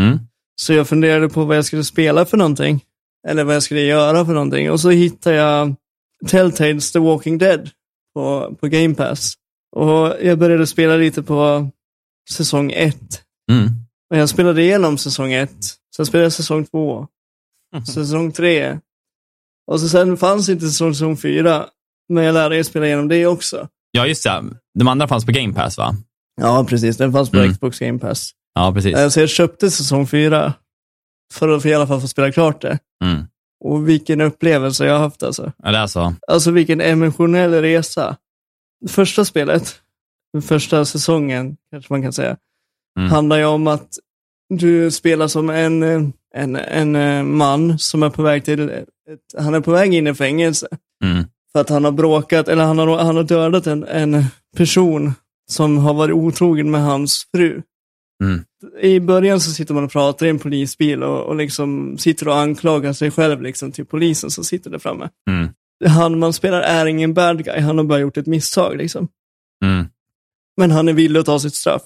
[0.00, 0.18] Mm.
[0.60, 2.80] Så jag funderade på vad jag skulle spela för någonting.
[3.28, 4.70] Eller vad jag skulle göra för någonting.
[4.70, 5.74] Och så hittade jag
[6.26, 7.70] Telltales The Walking Dead
[8.14, 9.34] på, på Game Pass.
[9.76, 11.70] Och jag började spela lite på
[12.30, 13.22] säsong ett.
[13.52, 13.68] Mm.
[14.10, 15.64] Och jag spelade igenom säsong ett.
[15.96, 17.06] Sen spelade jag säsong två.
[17.94, 18.78] Säsong tre.
[19.66, 21.66] Och så sen fanns inte säsong, säsong fyra.
[22.08, 23.68] Men jag lärde mig spela igenom det också.
[23.90, 24.44] Ja, just det.
[24.78, 25.96] De andra fanns på Game Pass, va?
[26.40, 26.96] Ja, precis.
[26.96, 27.52] Den fanns på Mm.
[27.52, 28.30] Xbox Game Pass.
[28.54, 28.96] Ja, precis.
[28.96, 30.52] Eh, Så jag köpte säsong fyra.
[31.32, 32.78] För att i alla fall få spela klart det.
[33.04, 33.24] Mm.
[33.64, 35.52] Och vilken upplevelse jag har haft alltså.
[35.62, 36.14] Ja, det är så.
[36.28, 38.16] Alltså vilken emotionell resa.
[38.88, 39.74] Första spelet,
[40.32, 42.36] den första säsongen kanske man kan säga,
[42.98, 43.10] Mm.
[43.10, 43.88] handlar ju om att
[44.54, 46.02] du spelar som en, eh,
[46.34, 48.88] en, en eh, man som är på väg till, ett,
[49.38, 50.66] han är på väg in i fängelse.
[51.04, 51.24] Mm.
[51.52, 54.24] För att han har bråkat, eller han har, han har dödat en, en
[54.56, 55.14] person
[55.50, 57.62] som har varit otrogen med hans fru.
[58.24, 58.44] Mm.
[58.80, 62.36] I början så sitter man och pratar i en polisbil och, och liksom sitter och
[62.36, 65.08] anklagar sig själv liksom till polisen som sitter där framme.
[65.30, 65.48] Mm.
[65.86, 69.08] Han man spelar är ingen bad guy, han har bara gjort ett misstag liksom.
[69.64, 69.86] Mm.
[70.56, 71.82] Men han är villig att ta sitt straff.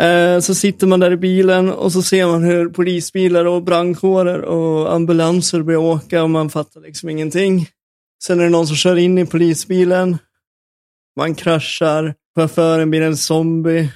[0.00, 4.40] Eh, så sitter man där i bilen och så ser man hur polisbilar och brandkårer
[4.40, 7.68] och ambulanser börjar åka och man fattar liksom ingenting.
[8.24, 10.18] Sen är det någon som kör in i polisbilen.
[11.16, 13.92] Man kraschar, chauffören blir en zombie.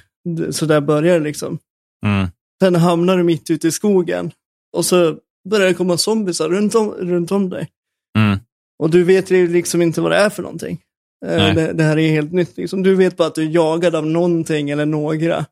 [0.51, 1.59] Så där börjar det liksom.
[2.05, 2.27] Mm.
[2.63, 4.31] Sen hamnar du mitt ute i skogen
[4.77, 5.17] och så
[5.49, 7.69] börjar det komma zombiesar runt om, runt om dig.
[8.17, 8.39] Mm.
[8.79, 10.81] Och du vet ju liksom inte vad det är för någonting.
[11.25, 11.55] Eh.
[11.55, 12.57] Det, det här är helt nytt.
[12.57, 12.83] Liksom.
[12.83, 15.45] Du vet bara att du är jagad av någonting eller några.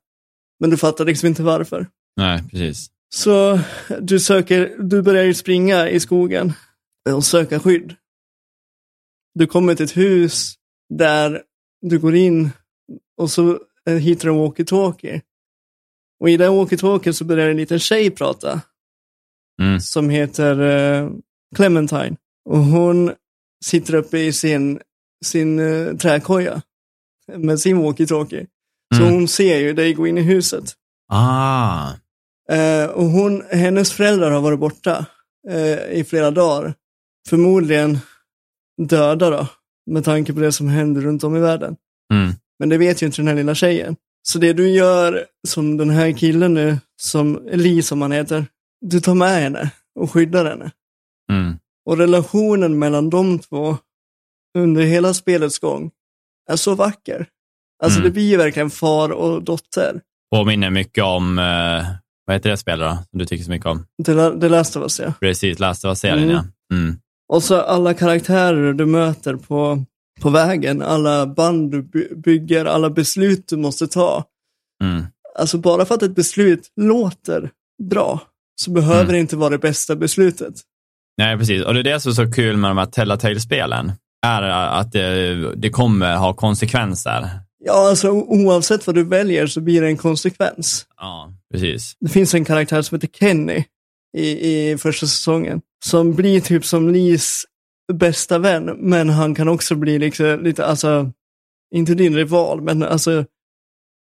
[0.59, 1.87] Men du fattar liksom inte varför.
[2.17, 2.89] Nej, precis.
[3.15, 3.59] Så
[3.99, 6.53] du, söker, du börjar ju springa i skogen
[7.09, 7.95] och söka skydd.
[9.33, 10.55] Du kommer till ett hus
[10.93, 11.41] där
[11.81, 12.49] du går in
[13.17, 15.21] och så eh, hittar du en walkie-talkie.
[16.19, 18.61] Och i den walkie-talkie så börjar en liten tjej prata
[19.61, 19.79] Mm.
[19.79, 21.09] som heter eh,
[21.55, 22.15] Clementine.
[22.49, 23.11] Och hon
[23.65, 24.79] sitter uppe i sin,
[25.25, 26.61] sin eh, träkoja
[27.37, 28.47] med sin walkie-talkie.
[28.95, 29.13] Så Mm.
[29.13, 30.73] hon ser ju dig gå in i huset.
[31.11, 31.91] Ah.
[32.51, 35.05] Eh, och hon, hennes föräldrar har varit borta
[35.49, 36.73] eh, i flera dagar.
[37.29, 37.97] Förmodligen
[38.81, 39.47] döda då,
[39.91, 41.75] med tanke på det som händer runt om i världen.
[42.13, 42.31] Mm.
[42.59, 43.95] Men det vet ju inte den här lilla tjejen.
[44.21, 48.45] Så det du gör som den här killen nu, som Lee som han heter,
[48.85, 50.71] du tar med henne och skyddar henne.
[51.31, 51.57] Mm.
[51.85, 53.77] Och relationen mellan de två
[54.57, 55.91] under hela spelets gång
[56.51, 57.27] är så vacker.
[57.83, 58.09] Alltså Mm.
[58.09, 60.01] det blir ju verkligen far och dotter.
[60.35, 61.85] Påminner mycket om, eh,
[62.25, 63.85] vad heter det spelet då, som du tycker så mycket om?
[64.03, 65.13] Det, la- det läste oss ja.
[65.19, 66.35] Precis, Last of Us-serien Mm.
[66.69, 66.75] ja.
[66.75, 66.95] Mm.
[67.33, 69.83] Och så alla karaktärer du möter på,
[70.21, 74.23] på vägen, alla band du by- bygger, alla beslut du måste ta.
[74.83, 75.03] Mm.
[75.39, 77.51] Alltså bara för att ett beslut låter
[77.89, 78.21] bra,
[78.61, 79.11] så behöver Mm.
[79.13, 80.53] det inte vara det bästa beslutet.
[81.17, 81.63] Nej, precis.
[81.63, 83.91] Och det är det som är så kul med de här Telltale-spelen.
[84.25, 87.29] Är att det, det kommer ha konsekvenser.
[87.65, 90.85] Ja, alltså oavsett vad du väljer så blir det en konsekvens.
[90.97, 91.93] Ja, precis.
[91.99, 93.63] Det finns en karaktär som heter Kenny
[94.17, 94.29] i,
[94.71, 97.43] i första säsongen, som blir typ som Lees
[97.93, 101.11] bästa vän, men han kan också bli liksom lite, alltså,
[101.75, 103.25] inte din rival, men alltså,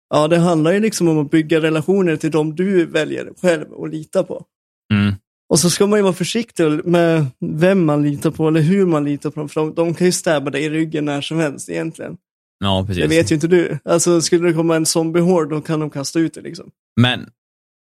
[0.10, 3.90] ja, det handlar ju liksom om att bygga relationer till de du väljer själv och
[3.90, 4.46] lita på.
[4.94, 5.16] Mm.
[5.50, 9.06] Och så ska man ju vara försiktig med vem man litar på eller hur man
[9.06, 11.70] litar på dem, för de, de kan ju stäba dig i ryggen när som helst
[11.70, 12.18] egentligen.
[12.60, 13.04] Ja, precis.
[13.04, 13.80] Det vet ju inte du.
[13.86, 16.72] Alltså, skulle det komma en zombiehord, då kan de kasta ut dig liksom.
[17.02, 17.30] Men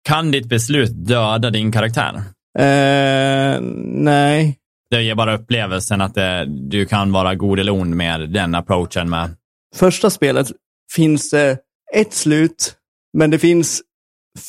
[0.09, 2.23] kan ditt beslut döda din karaktär?
[2.59, 4.60] Eh, nej.
[4.91, 9.11] Det ger bara upplevelsen att det, du kan vara god eller ond med den approachen
[9.11, 9.37] med.
[9.77, 10.47] Första spelet
[10.93, 11.59] finns det
[11.95, 12.75] ett slut,
[13.19, 13.83] men det finns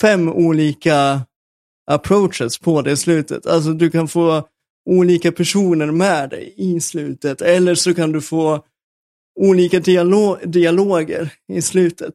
[0.02, 1.22] fem olika
[1.92, 3.46] approaches på det slutet.
[3.46, 4.48] Alltså du kan få
[4.90, 8.64] olika personer med dig i slutet, eller så kan du få
[9.40, 12.14] olika dialo dialoger i slutet.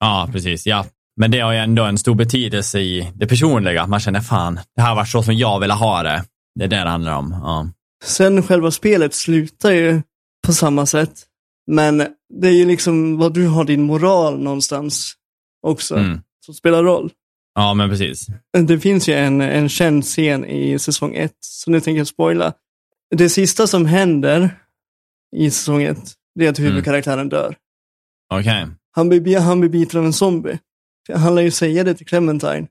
[0.00, 0.66] Ja, precis.
[0.66, 0.86] Ja.
[1.16, 3.86] Men det har ju ändå en stor betydelse i det personliga.
[3.86, 6.24] Man känner fan, det här var så som jag ville ha det.
[6.54, 7.30] Det är det det handlar om.
[7.32, 7.68] Ja.
[8.04, 10.02] Sen själva spelet slutar ju
[10.46, 11.26] på samma sätt,
[11.66, 11.98] men
[12.34, 15.14] det är ju liksom vad du har din moral någonstans
[15.66, 16.20] också, Mm.
[16.44, 17.10] som spelar roll.
[17.54, 18.26] ja, men precis.
[18.66, 22.52] Det finns ju en, en känd scen i säsong ett, så nu tänker jag spoila.
[23.16, 24.60] Det sista som händer
[25.36, 27.56] i säsong ett, det är att huvudkaraktären dör.
[28.34, 28.66] Okej.
[28.92, 30.58] Han blir, han blir biten av en zombie.
[31.14, 32.66] Han lär ju säga det till Clementine.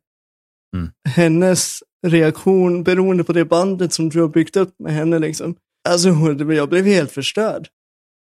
[0.73, 0.91] Mm.
[1.09, 5.55] Hennes reaktion beroende på det bandet som du har byggt upp med henne liksom.
[5.89, 6.09] Alltså
[6.53, 7.67] jag blev helt förstörd.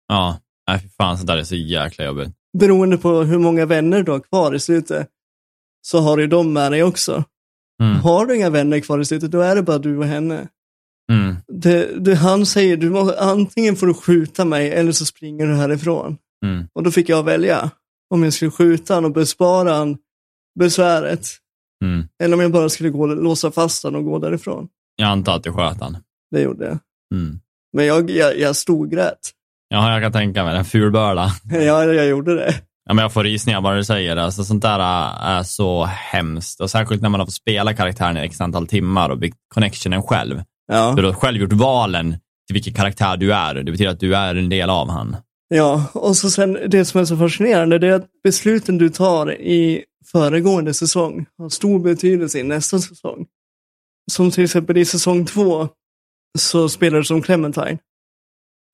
[0.09, 0.39] Ja,
[0.69, 2.29] nej fy fan, sånt där är så jäkla jobbigt.
[2.59, 5.09] Beroende på hur många vänner du har kvar i slutet
[5.87, 7.25] så har du dem med dig också.
[7.83, 7.97] Mm.
[7.97, 10.49] Har du inga vänner kvar i slutet, då är det bara du och henne.
[11.13, 11.37] Mm.
[11.49, 15.55] Det, det, han säger, du må, antingen får du skjuta mig eller så springer du
[15.55, 16.19] härifrån.
[16.45, 16.67] Mm.
[16.73, 17.71] Och då fick jag välja
[18.11, 19.97] om jag skulle skjuta han och bespara han
[20.59, 21.29] besväret.
[21.83, 22.09] Mm.
[22.23, 24.69] Eller om jag bara skulle gå, låsa fast han och gå därifrån.
[24.97, 25.97] Jag antar att du sköt han.
[26.31, 26.79] Det gjorde jag.
[27.15, 27.41] Mm.
[27.73, 29.31] Men jag, jag, jag storgrät.
[29.69, 30.57] Ja, jag kan tänka mig.
[30.57, 31.31] En fulbörda.
[31.51, 32.55] Ja, jag gjorde det.
[32.89, 34.25] Ja, men jag får rysningar bara du säger det.
[34.25, 36.61] Alltså, sånt där äh, är så hemskt.
[36.61, 40.03] Och särskilt när man har fått spela karaktären i x antal timmar och byggt connectionen
[40.03, 40.43] själv.
[40.73, 40.95] Ja.
[40.97, 42.11] Du har själv gjort valen
[42.47, 43.55] till vilken karaktär du är.
[43.55, 45.17] Det betyder att du är en del av han.
[45.49, 49.33] Ja, och så sen det som är så fascinerande det är att besluten du tar
[49.33, 53.27] i föregående säsong har stor betydelse i nästa säsong.
[54.13, 55.69] Som till exempel i säsong två
[56.39, 57.79] så spelar du som Clementine.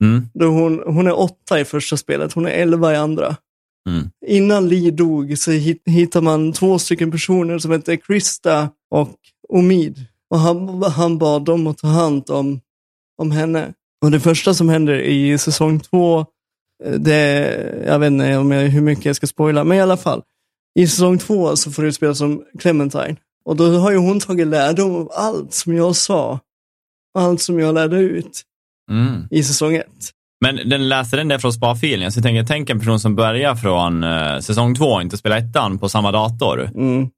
[0.05, 0.29] Mm.
[0.35, 3.37] Då hon, hon är åtta i första spelet, hon är elva i andra.
[3.89, 4.11] Mm.
[4.27, 9.17] Innan Lee dog så hit, hittar man två stycken personer som heter Krista och
[9.49, 10.05] Omid.
[10.31, 12.61] Och han, han bad dem att ta hand om,
[13.23, 13.73] om henne.
[14.05, 16.27] Och det första som händer i säsong två,
[16.85, 19.97] eh, det, jag vet inte om jag, hur mycket jag ska spoila, men i alla
[19.97, 20.23] fall.
[20.79, 23.17] I säsong två så får du spela som Clementine.
[23.45, 26.41] Och då har ju hon tagit lärdom av allt som jag sa.
[27.19, 28.43] Allt som jag lärde ut
[28.91, 29.29] Mm.
[29.31, 30.11] i säsong ett.
[30.45, 33.55] Men den läser den där från sparfilen, så jag tänker, tänk en person som börjar
[33.55, 36.71] från eh, säsong två och inte spelar ettan på samma dator.
[36.75, 37.09] Mm.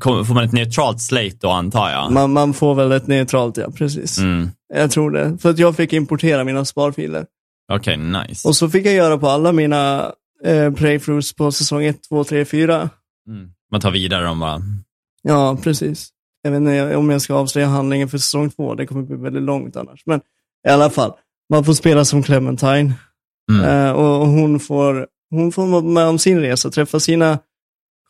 [0.00, 2.12] Kom, får man ett neutralt slate då, antar jag?
[2.12, 4.18] Man, man får väl ett neutralt, ja precis.
[4.18, 4.50] Mm.
[4.74, 5.38] Jag tror det.
[5.38, 7.26] För att jag fick importera mina sparfiler.
[7.72, 8.48] Okej, nice.
[8.48, 10.12] Och så fick jag göra på alla mina
[10.44, 12.90] eh, playthroughs på säsong 1, 2, 3, 4.
[13.26, 13.50] Mm.
[13.72, 14.62] Man tar vidare dem bara.
[15.22, 16.08] Ja, precis.
[16.42, 18.74] Jag vet inte om jag ska avslöja handlingen för säsong 2.
[18.74, 20.02] Det kommer bli väldigt långt annars.
[20.06, 20.20] Men
[20.68, 21.12] i alla fall,
[21.50, 22.92] man får spela som Clementine.
[23.52, 23.64] Mm.
[23.64, 27.38] Eh, och hon får, hon får vara med om sin resa, träffa sina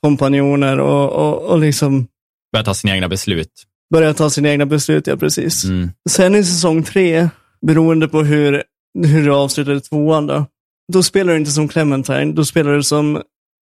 [0.00, 2.06] kompanjoner och, och, och liksom
[2.52, 3.52] Börjar ta sina egna beslut.
[3.92, 5.64] börja ta sina egna beslut, ja precis.
[5.64, 5.90] Mm.
[6.10, 7.28] Sen i säsong tre,
[7.66, 8.62] beroende på hur,
[9.06, 10.46] hur du avslutade tvåan då,
[10.92, 13.22] då spelar du inte som Clementine, då spelar du som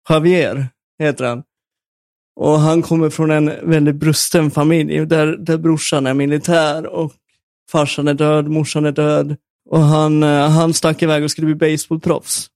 [0.09, 0.67] Javier,
[1.03, 1.43] heter han.
[2.35, 7.13] Och han kommer från en väldigt brusten familj där, där brorsan är militär och
[7.71, 9.35] farsan är död, morsan är död.
[9.69, 12.47] Och han, eh, han stack iväg och skulle bli baseballproffs.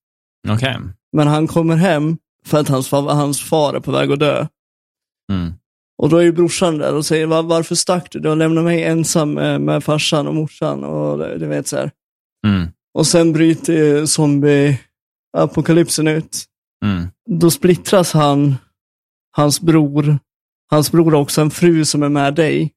[0.49, 0.77] Okej.
[1.13, 4.47] Men han kommer hem för att hans, hans far är på väg att dö.
[5.31, 5.53] Mm.
[5.97, 8.19] Och då är ju brorsan där och säger, "Va- varför stack du?
[8.19, 11.91] Du har lämnat mig ensam med, med farsan och morsan och du vet så här.
[12.47, 12.67] Mm.
[12.93, 16.45] Och sen bryter zombie-apokalypsen ut.
[16.85, 17.07] Mm.
[17.29, 18.55] Då splittras han,
[19.37, 20.19] hans bror.
[20.69, 22.71] Hans bror har också en fru som är med dig.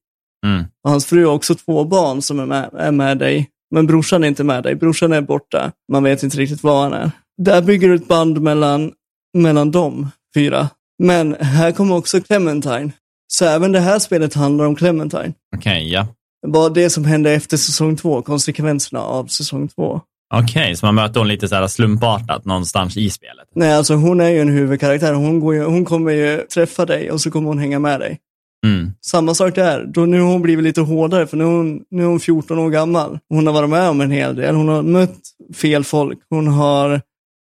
[0.46, 0.64] Mm.
[0.84, 3.50] Och hans fru har också två barn som är med, är med dig.
[3.74, 4.74] Men brorsan är inte med dig.
[4.74, 5.72] Brorsan är borta.
[5.92, 7.10] Man vet inte riktigt var han är.
[7.42, 8.92] Där bygger du ett band mellan,
[9.38, 10.68] mellan de fyra.
[11.02, 12.92] Men här kommer också Clementine.
[13.32, 15.32] Så även det här spelet handlar om Clementine.
[15.56, 16.06] Okej, ja.
[16.46, 20.00] Vad det som hände efter säsong två, konsekvenserna av säsong två.
[20.34, 23.48] Okej, så man möter hon lite så här slumpartat någonstans i spelet.
[23.54, 25.12] Nej, alltså hon är ju en huvudkaraktär.
[25.12, 28.18] Hon, går ju, hon kommer ju träffa dig och så kommer hon hänga med dig.
[28.66, 28.92] Mm.
[29.00, 29.86] Samma sak där.
[29.86, 32.58] Då nu har hon blivit lite hårdare för nu är, hon, nu är hon 14
[32.58, 33.18] år gammal.
[33.28, 34.54] Hon har varit med om en hel del.
[34.54, 35.20] Hon har mött
[35.54, 36.18] fel folk.
[36.30, 37.00] Hon har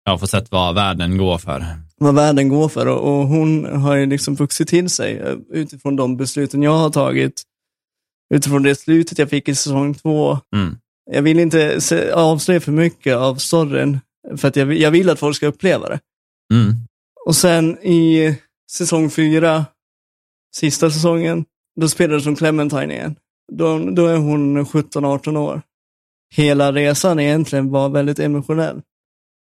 [0.09, 1.65] har fått sett vad världen går för.
[1.97, 5.95] vad världen går för och, och hon har ju liksom vuxit till sig eh, utifrån
[5.95, 7.43] de besluten jag har tagit.
[8.33, 10.37] Utifrån det slutet jag fick i säsong två.
[10.55, 10.77] Mm.
[11.11, 13.99] Jag vill inte se, avslöja för mycket av storyn
[14.37, 15.99] för att jag, jag vill att folk ska uppleva det.
[16.53, 16.73] Mm.
[17.25, 18.35] Och sen i
[18.71, 19.65] säsong fyra,
[20.55, 21.45] sista säsongen,
[21.79, 23.15] då spelar du som Clementine igen.
[23.51, 25.61] Då, då är hon 17-18 år.
[26.35, 28.81] Hela resan egentligen var väldigt emotionell.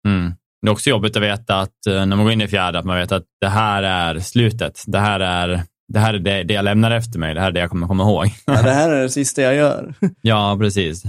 [0.08, 0.34] Mm.
[0.62, 2.86] Det är också jobbigt att veta att eh, när man går in i fjärde, att
[2.86, 4.84] man vet att det här är slutet.
[4.88, 7.34] Det här är det, här är det, det jag lämnar efter mig.
[7.34, 8.28] Det här är det jag kommer komma ihåg.
[8.46, 9.94] Ja, det här är det sista jag gör.
[10.22, 11.04] ja, precis.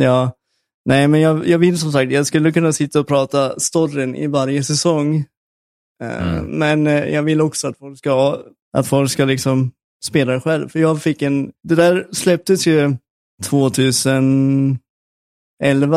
[0.00, 0.32] Ja.
[0.84, 4.26] Nej, men jag, jag vill som sagt, jag skulle kunna sitta och prata storyn i
[4.26, 5.16] varje säsong.
[5.16, 6.44] Eh, Mm.
[6.44, 8.38] Men eh, jag vill också att folk ska,
[8.76, 9.70] att folk ska liksom
[10.04, 10.68] spela det själv.
[10.68, 12.96] För jag fick en, det där släpptes ju
[13.44, 14.78] 2011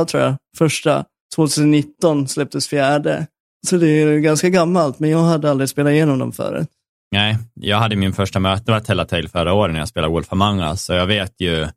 [0.07, 1.05] tror jag, första.
[1.35, 3.27] 2019 släpptes fjärde.
[3.67, 6.67] Så det är ganska gammalt, men jag hade aldrig spelat igenom dem förut.
[7.11, 10.59] Nej, jag hade min första möte med Telltale förra året när jag spelade Wolf Among
[10.59, 11.67] Us, så jag vet ju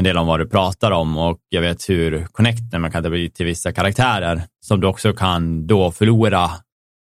[0.00, 3.30] en del om vad du pratar om och jag vet hur connecten man kan bli
[3.30, 6.50] till vissa karaktärer som du också kan då förlora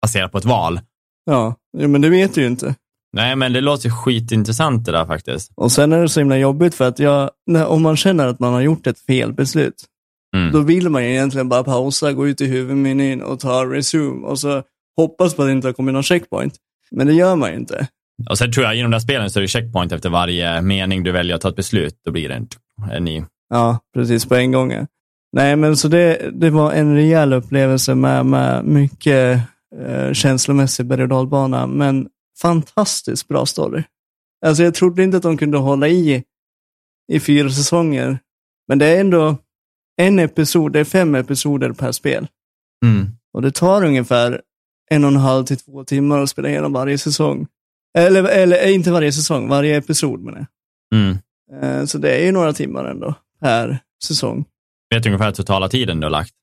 [0.01, 0.79] baserat på ett val.
[1.25, 2.75] Ja, men det vet du ju inte.
[3.13, 5.51] Nej, men det låter skitintressant det där faktiskt.
[5.55, 8.39] Och sen är det så himla jobbigt för att jag, när, om man känner att
[8.39, 9.85] man har gjort ett felbeslut,
[10.35, 10.51] Mm.
[10.51, 14.39] då vill man ju egentligen bara pausa, gå ut i huvudmenyn och ta resume och
[14.39, 14.63] så
[14.97, 16.55] hoppas på att det inte har kommit någon checkpoint.
[16.91, 17.87] Men det gör man ju inte.
[18.29, 21.03] Och sen tror jag i de där spelen så är det checkpoint efter varje mening
[21.03, 22.01] du väljer att ta ett beslut.
[22.05, 22.47] Då blir det en,
[22.91, 23.23] en ny.
[23.49, 24.73] Ja, precis på en gång.
[25.35, 29.39] Nej, men så det, det var en rejäl upplevelse med, med mycket
[29.85, 32.07] eh, känslomässig berg och dalbana, men
[32.41, 33.83] fantastiskt bra story.
[34.45, 36.23] Alltså jag trodde inte att de kunde hålla i
[37.11, 38.19] i fyra säsonger,
[38.67, 39.37] men det är ändå
[40.01, 42.27] en episod, det är fem episoder per spel.
[42.85, 43.07] Mm.
[43.33, 44.41] Och det tar ungefär
[44.91, 47.47] en och en halv till två timmar att spela igenom varje säsong.
[47.97, 50.45] Eller, eller eh, inte varje säsong, varje episod menar
[50.95, 51.17] Mm.
[51.61, 51.79] jag.
[51.79, 54.45] Eh, Så det är ju några timmar ändå per säsong.
[54.95, 56.33] Vet du ungefär totala tiden du har lagt?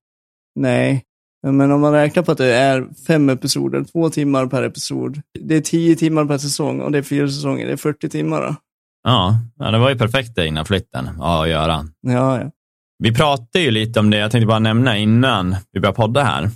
[0.54, 1.04] Nej,
[1.46, 5.20] men om man räknar på att det är fem episoder, två timmar per episod.
[5.40, 8.42] Det är tio timmar per säsong och det är fyra säsonger, det är 40 timmar
[8.42, 8.54] då.
[9.02, 11.84] Ja, ja det var ju perfekt det innan flytten ja, att göra.
[12.00, 12.50] Ja, ja.
[12.98, 16.50] Vi pratade ju lite om det, jag tänkte bara nämna innan vi började podda här,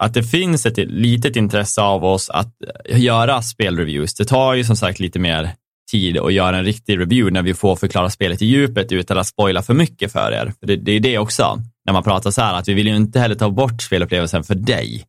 [0.00, 2.54] att det finns ett litet intresse av oss att
[2.88, 4.14] göra spelreviews.
[4.14, 5.50] Det tar ju som sagt lite mer
[5.90, 9.26] tid att göra en riktig review när vi får förklara spelet i djupet utan att
[9.26, 10.52] spoila för mycket för er.
[10.60, 12.96] För det, det är det också, när man pratar så här, att vi vill ju
[12.96, 15.04] inte heller ta bort spelupplevelsen för dig.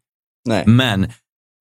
[0.48, 0.64] Nej.
[0.68, 1.12] Men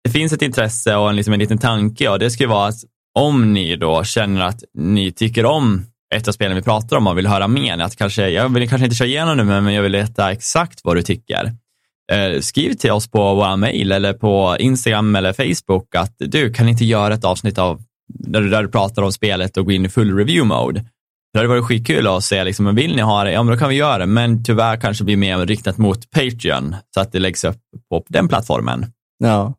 [0.04, 2.80] det finns ett intresse och en, liksom en liten tanke och det skulle vara att
[3.20, 7.18] om ni då känner att ni tycker om ett av spelen vi pratar om och
[7.18, 9.92] vill höra mer, att kanske, jag vill kanske inte köra igenom det, men jag vill
[9.92, 11.54] veta exakt vad du tycker.
[12.12, 16.70] Eh, skriv till oss på vår mail eller på Instagram eller Facebook att du kan
[16.70, 19.86] inte göra ett avsnitt av där du, där du pratar om spelet och gå in
[19.86, 20.86] i full review mode.
[21.34, 23.60] Det hade varit skitkul att se, liksom, men vill ni ha det, ja men då
[23.60, 27.20] kan vi göra det, men tyvärr kanske blir mer riktat mot Patreon, så att det
[27.20, 27.58] läggs upp
[27.90, 28.86] på den plattformen.
[29.18, 29.54] Ja.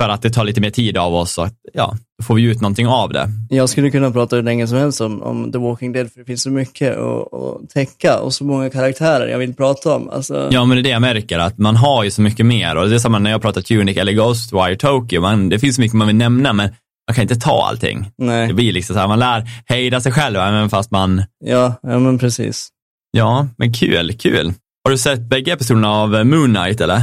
[0.00, 2.42] För att det tar lite mer tid av oss och att, ja, då får vi
[2.42, 3.28] ut någonting av det.
[3.50, 6.24] Jag skulle kunna prata hur länge som helst om, om The Walking Dead, för det
[6.26, 10.10] finns så mycket att, att täcka och så många karaktärer jag vill prata om.
[10.10, 12.76] Alltså, Ja, men det är det jag märker, att man har ju så mycket mer.
[12.76, 15.20] Och det är samma när jag pratar Tunic eller Ghostwire Tokyo.
[15.20, 16.70] Man, det finns så mycket man vill nämna, men
[17.08, 18.02] man kan inte ta allting.
[18.18, 18.52] Det nej.
[18.52, 22.18] blir liksom så här, man lär hejda sig själv, även fast man, Ja, ja, men
[22.18, 22.68] precis.
[23.10, 24.52] ja, men kul, kul.
[24.84, 27.02] Har du sett bägge episoderna av Moon Knight, eller?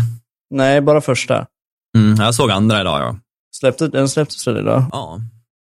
[0.56, 1.45] Nej, bara första.
[1.98, 3.20] Mm, jag såg andra idag, ja.
[3.56, 4.86] Släppte, den släpptes väl idag?
[4.92, 5.20] ja.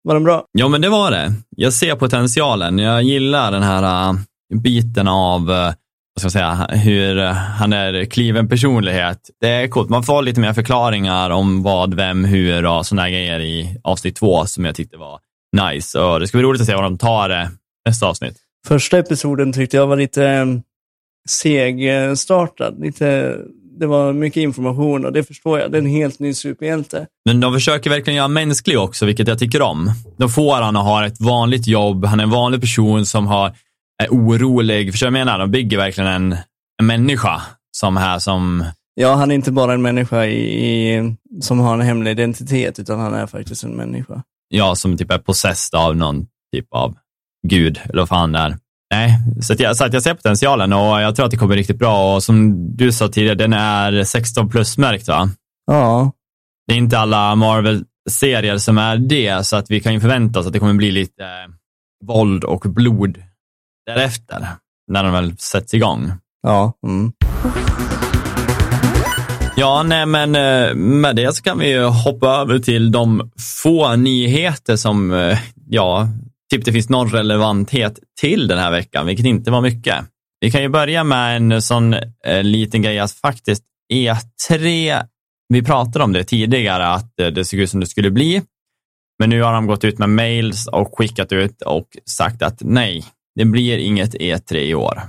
[0.04, 0.46] Var den bra?
[0.52, 1.34] Ja, men det var det.
[1.50, 2.80] Jag ser potentialen.
[2.80, 4.20] Jag gillar den här uh,
[4.54, 5.76] biten av, uh, vad
[6.18, 9.20] ska jag säga, hur uh, han är kliven personlighet.
[9.42, 9.90] Det är coolt.
[9.90, 14.46] Man får lite mer förklaringar om vad, vem, hur och sådana grejer i avsnitt två
[14.46, 15.20] som jag tyckte var
[15.58, 16.00] nice.
[16.00, 17.52] Och det ska bli roligt att se vad de tar det
[17.86, 18.38] nästa avsnitt.
[18.68, 20.48] Första episoden tyckte jag var lite
[21.30, 22.80] segstartad.
[22.80, 23.38] Lite,
[23.82, 25.72] det var mycket information och det förstår jag.
[25.72, 27.08] Det är en helt ny superhjälte.
[27.26, 29.92] Men de försöker verkligen göra mänsklig också, vilket jag tycker om.
[30.18, 32.06] Då får han att ha ett vanligt jobb.
[32.06, 33.48] Han är en vanlig person som har,
[34.04, 34.92] är orolig.
[34.92, 35.40] Förstår du vad jag menar?
[35.40, 36.38] De bygger verkligen en,
[36.80, 41.60] en människa som här som Ja, han är inte bara en människa i, i, som
[41.60, 44.24] har en hemlig identitet, utan han är faktiskt en människa.
[44.50, 46.26] ja, som typ är possessed av någon
[46.56, 46.96] typ av
[47.48, 48.58] gud, eller vad fan det är.
[48.92, 51.80] Nej, så, att jag, så jag ser potentialen och jag tror att det kommer riktigt
[51.80, 55.30] bra och som du sa tidigare, den är 16 plus-märkt va?
[55.66, 56.12] Ja,
[56.68, 60.48] Det är inte alla Marvel-serier som är det, så att vi kan ju förvänta oss
[60.48, 63.24] att det kommer bli lite eh, våld och blod
[63.86, 64.48] därefter,
[64.92, 66.12] när de väl sätts igång.
[66.44, 66.74] ja.
[66.88, 67.12] Mm.
[69.56, 73.32] Ja, nej, men eh, med det så kan vi ju hoppa över till de
[73.64, 75.40] få nyheter som, eh,
[75.70, 76.08] ja,
[76.52, 80.06] typ det finns någon relevanthet till den här veckan, vilket inte var mycket.
[80.40, 81.94] Vi kan ju börja med en sån
[82.26, 85.06] eh, liten grej att faktiskt E3,
[85.48, 88.42] vi pratade om det tidigare, att eh, det såg ut som det skulle bli.
[89.20, 93.06] Men nu har de gått ut med mails och skickat ut och sagt att nej,
[93.36, 95.02] det blir inget E3 i år.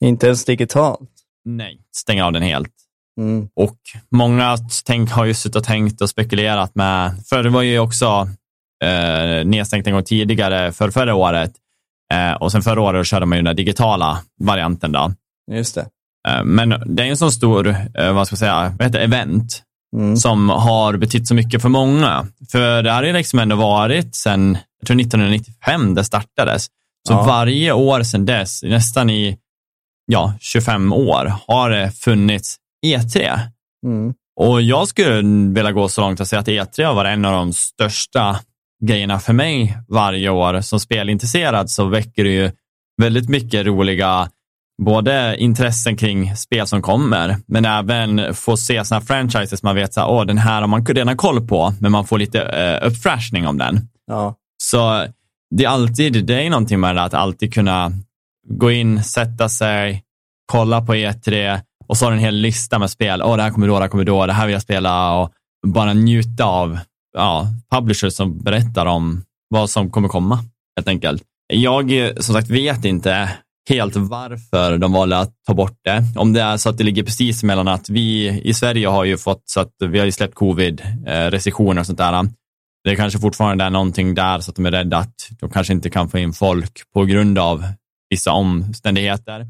[0.00, 1.10] Inte ens digitalt.
[1.44, 2.72] Nej, stänger av den helt.
[3.20, 3.48] Mm.
[3.56, 3.78] Och
[4.10, 8.28] många tänk, har ju suttit och tänkt och spekulerat med, för det var ju också
[8.84, 11.52] eh, nedstängt en gång tidigare för förra året.
[12.12, 14.92] Eh, och sen förra året körde man ju den digitala varianten.
[14.92, 15.12] Då.
[15.52, 15.86] Just det.
[16.28, 19.62] Eh, men det är en sån stor, eh, vad ska jag säga, vad heter event
[19.96, 20.16] Mm.
[20.16, 22.26] som har betytt så mycket för många.
[22.52, 26.66] För det har ju liksom ändå varit sedan, jag tror 1995 det startades.
[27.08, 27.22] Så Ja.
[27.22, 29.38] varje år sedan dess, nästan i
[30.06, 32.56] ja, 25 år, har det funnits
[32.86, 33.38] E3.
[33.86, 34.14] Mm.
[34.40, 35.22] Och jag skulle
[35.54, 38.38] vilja gå så långt att säga att E3 har varit en av de största
[38.84, 40.60] grejerna för mig varje år.
[40.60, 42.50] Som spelintresserad så väcker det ju
[43.02, 44.28] väldigt mycket roliga
[44.82, 50.26] både intressen kring spel som kommer, men även få se sådana franchises man vet att
[50.26, 53.88] den här har man redan koll på, men man får lite uh, uppfräschning om den.
[54.06, 54.34] Ja.
[54.62, 55.06] Så
[55.50, 57.92] det är alltid, det är någonting med det att alltid kunna
[58.48, 60.02] gå in, sätta sig,
[60.52, 63.22] kolla på E3 och så har du en hel lista med spel.
[63.22, 65.32] Åh, det här kommer då, det här kommer då, det här vill jag spela och
[65.66, 66.78] bara njuta av
[67.12, 70.38] ja, publishers som berättar om vad som kommer komma,
[70.76, 71.22] helt enkelt.
[71.52, 73.30] Jag, som sagt, vet inte
[73.68, 76.04] helt varför de valde att ta bort det.
[76.16, 79.16] Om det är så att det ligger precis mellan att vi i Sverige har ju
[79.16, 82.28] fått så att vi har ju släppt covid-restriktioner eh, och sånt där.
[82.84, 85.90] Det kanske fortfarande är någonting där så att de är rädda att de kanske inte
[85.90, 87.64] kan få in folk på grund av
[88.10, 89.46] vissa omständigheter.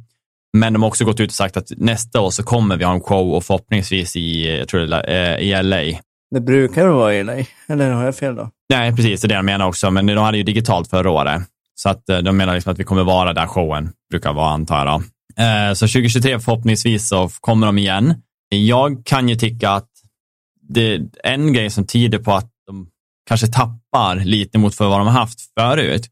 [0.52, 2.92] Men de har också gått ut och sagt att nästa år så kommer vi ha
[2.92, 5.98] en show och förhoppningsvis i, jag tror det är, eh, i LA.
[6.30, 7.32] Det brukar vara i LA,
[7.68, 8.50] eller har jag fel då?
[8.70, 11.42] Nej, precis, det är det jag menar också, men de hade ju digitalt förra året.
[11.74, 14.86] Så att eh, de menar liksom att vi kommer vara där showen brukar vara, antar
[14.86, 15.02] jag.
[15.38, 18.14] Eh, så 2023 förhoppningsvis så kommer de igen.
[18.48, 19.88] Jag kan ju tycka att
[20.68, 22.88] det är en grej som tyder på att de
[23.28, 26.08] kanske tappar lite mot för vad de har haft förut.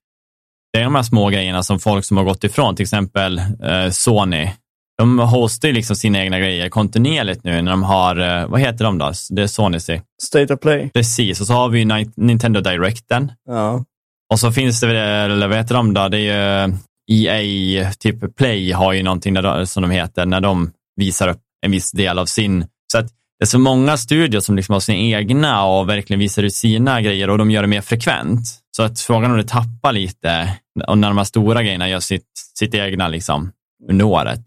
[0.72, 3.90] Det är de här små grejerna som folk som har gått ifrån, till exempel eh,
[3.90, 4.50] Sony.
[4.99, 8.84] De hostar ju liksom sina egna grejer kontinuerligt nu när de har, eh, vad heter
[8.84, 9.12] de då?
[9.30, 9.78] Det är Sony.
[10.22, 10.90] State of Play.
[10.94, 11.84] Precis, och så har vi
[12.16, 13.32] Nintendo Directen.
[13.49, 13.84] Ja.
[14.32, 16.09] Och så finns det, eller vad heter de då?
[16.09, 16.74] Det är ju
[17.11, 21.70] EA, typ Play har ju någonting där, som de heter, när de visar upp en
[21.70, 22.66] viss del av sin.
[22.92, 23.07] Så att
[23.38, 27.01] det är så många studier som liksom har sina egna och verkligen visar ut sina
[27.01, 28.40] grejer och de gör det mer frekvent.
[28.76, 32.26] Så att frågan om det tappar lite och när de här stora grejerna gör sitt,
[32.59, 33.53] sitt egna liksom
[33.90, 34.42] under året.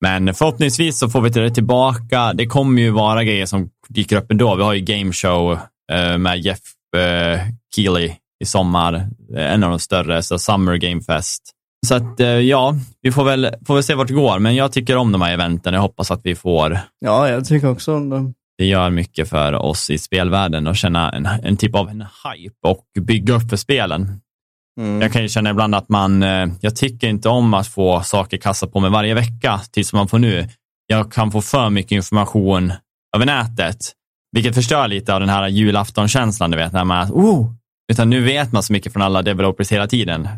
[0.00, 2.32] Men förhoppningsvis så får vi det tillbaka.
[2.32, 4.54] Det kommer ju vara grejer som dyker upp ändå.
[4.54, 5.58] Vi har ju Game Show
[5.92, 6.60] eh, med Jeff
[6.96, 7.40] eh,
[7.76, 9.08] Keely i sommar.
[9.36, 11.42] En av de större, så Summer Game Fest.
[11.86, 14.72] Så att eh, ja, vi får väl, får väl se vart det går, men jag
[14.72, 15.74] tycker om de här eventen.
[15.74, 16.78] Jag hoppas att vi får.
[16.98, 18.34] Ja, jag tycker också om dem.
[18.58, 22.68] Det gör mycket för oss i spelvärlden att känna en, en typ av en hype
[22.68, 24.20] och bygga upp för spelen.
[24.80, 25.00] Mm.
[25.02, 28.36] Jag kan ju känna ibland att man, eh, jag tycker inte om att få saker
[28.36, 30.48] kastat på mig varje vecka, tills man får nu.
[30.86, 32.72] Jag kan få för mycket information
[33.16, 33.76] över nätet,
[34.32, 37.50] vilket förstör lite av den här julaftonkänslan, du vet, när man, oh,
[37.92, 40.28] utan nu vet man så mycket från alla developers hela tiden.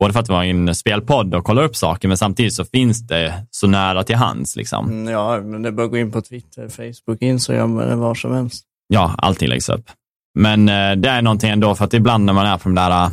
[0.00, 3.46] Både för att vara en spelpodd och kolla upp saker, men samtidigt så finns det
[3.50, 4.56] så nära till hands.
[4.56, 4.86] Liksom.
[4.86, 8.14] Mm, ja, men det är bara att gå in på Twitter, Facebook, Instagram eller var
[8.14, 8.64] som helst.
[8.88, 9.90] Ja, allting läggs upp.
[10.38, 13.10] Men eh, det är någonting ändå, för att ibland när man är på de där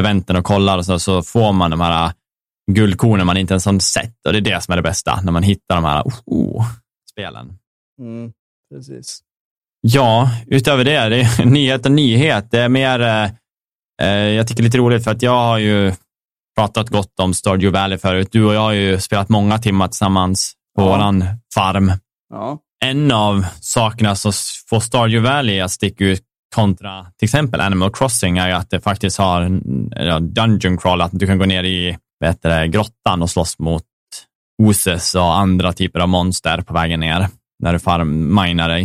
[0.00, 2.12] eventen och kollar och så, så får man de här uh,
[2.70, 4.26] guldkornen man inte ens har sett.
[4.26, 6.66] Och det är det som är det bästa, när man hittar de här uh, uh
[7.10, 7.58] spelen.
[8.00, 8.32] Mm,
[8.74, 9.20] precis.
[9.80, 12.50] Ja, utöver det, det är nyhet och nyhet.
[12.50, 13.30] Det är mer, eh,
[14.02, 15.92] eh, jag tycker det är lite roligt för att jag har ju
[16.56, 18.28] pratat gott om Stardew Valley förut.
[18.32, 20.88] Du och jag har ju spelat många timmar tillsammans på ja.
[20.88, 21.24] våran
[21.54, 21.92] farm.
[22.30, 22.58] Ja.
[22.84, 24.32] En av sakerna som
[24.70, 26.22] får Stardew Valley att sticka ut
[26.54, 29.60] kontra till exempel Animal Crossing är ju att det faktiskt har
[29.96, 33.82] ja, Dungeon Crawl, att du kan gå ner i vet det, grottan och slåss mot
[34.62, 37.28] Oses och andra typer av monster på vägen ner
[37.62, 38.82] när du farm minar dig.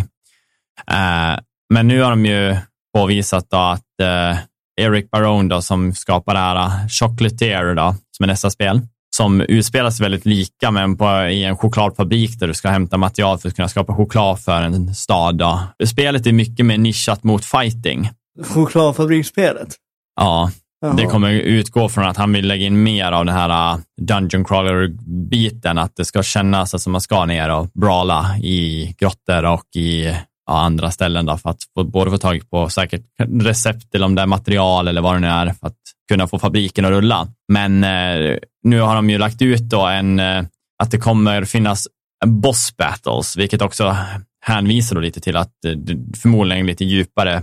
[0.87, 1.39] Eh,
[1.73, 2.57] men nu har de ju
[2.93, 4.37] påvisat då att eh,
[4.81, 8.81] Eric Barone då, som skapar det här eh, Chocolatier, då, som är nästa spel,
[9.15, 13.37] som utspelar sig väldigt lika, men på, i en chokladfabrik där du ska hämta material
[13.39, 15.37] för att kunna skapa choklad för en stad.
[15.37, 15.59] Då.
[15.85, 18.09] Spelet är mycket mer nischat mot fighting.
[18.43, 19.75] Chokladfabriksspelet?
[20.15, 20.51] Ja,
[20.81, 20.93] Jaha.
[20.93, 25.77] det kommer utgå från att han vill lägga in mer av den här Dungeon Crawler-biten,
[25.77, 30.15] att det ska kännas som man ska ner och brawla i grottor och i
[30.51, 33.01] ja, andra ställen då, för att få, både få tag på säkert
[33.41, 35.77] recept eller om det är material eller vad det nu är för att
[36.11, 37.27] kunna få fabriken att rulla.
[37.51, 40.43] Men eh, nu har de ju lagt ut då en, eh,
[40.83, 41.87] att det kommer finnas
[42.25, 43.97] boss battles, vilket också
[44.45, 45.73] hänvisar då lite till att eh,
[46.21, 47.41] förmodligen lite djupare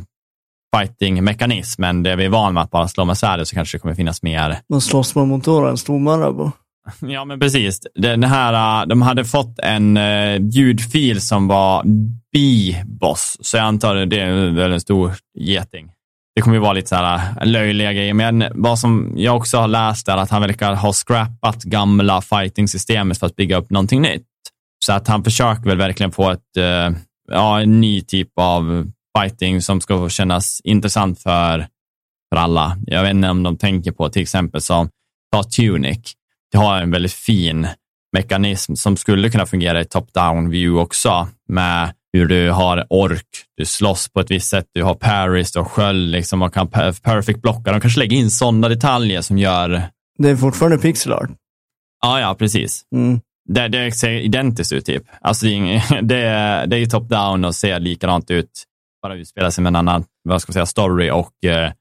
[0.76, 3.80] fighting-mekanism, men det vi är van med att bara slå med svärdet så kanske det
[3.80, 4.58] kommer finnas mer.
[4.68, 6.50] Men slåss man mot en stor marabou?
[7.00, 7.80] Ja, men precis.
[7.94, 11.84] Den här, äh, de hade fått en äh, ljudfil som var
[12.32, 15.90] biboss, så jag antar att det är en stor geting.
[16.34, 19.58] Det kommer ju vara lite så här äh, löjliga grejer, men vad som jag också
[19.58, 24.02] har läst är att han verkar ha scrappat gamla fighting-systemet för att bygga upp någonting
[24.02, 24.24] nytt.
[24.84, 26.56] Så att han försöker väl verkligen få ett,
[27.32, 31.66] ja, en ny typ av fighting som ska kännas intressant för,
[32.32, 32.76] för alla.
[32.86, 34.88] Jag vet inte om de tänker på till exempel som
[35.32, 36.14] ta Tunic
[36.56, 37.68] har en väldigt fin
[38.12, 43.26] mekanism som skulle kunna fungera i top-down view också med hur du har ork,
[43.56, 46.68] du slåss på ett visst sätt, du har paris, och sköld, liksom, man kan
[47.02, 47.72] perfect blocka.
[47.72, 49.82] De kanske lägger in sådana detaljer som gör...
[50.18, 51.30] Det är fortfarande pixel art.
[52.02, 52.82] Ja, ja, precis.
[52.94, 53.20] Mm.
[53.48, 55.02] Det, det ser identiskt ut typ.
[55.20, 56.02] Alltså, det, är
[56.66, 58.64] det, är- top-down och ser likadant ut.
[59.02, 61.72] Bara utspelar sig med en annan vad ska man säga, story och eh,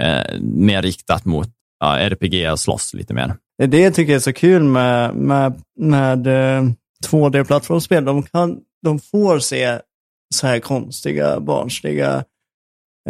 [0.00, 1.48] eh, mer riktat mot
[1.80, 3.36] ja, RPG och slåss lite mer.
[3.58, 6.62] Det är det jag tycker är så kul med, med, med eh,
[7.06, 8.04] 2D-plattformsspel.
[8.04, 9.78] De, kan, de får se
[10.34, 12.24] så här konstiga, barnsliga...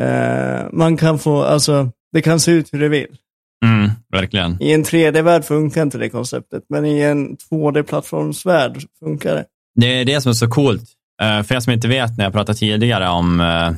[0.01, 3.16] Eh, man kan få, alltså, det kan se ut hur det vill.
[3.64, 4.62] Mm, verkligen.
[4.62, 9.45] I en 3D-värld funkar inte det konceptet, men i en 2D-plattformsvärld funkar det.
[9.74, 10.84] Det är det som är så coolt.
[11.22, 13.72] Eh, för er som inte vet, när jag pratade tidigare om uh,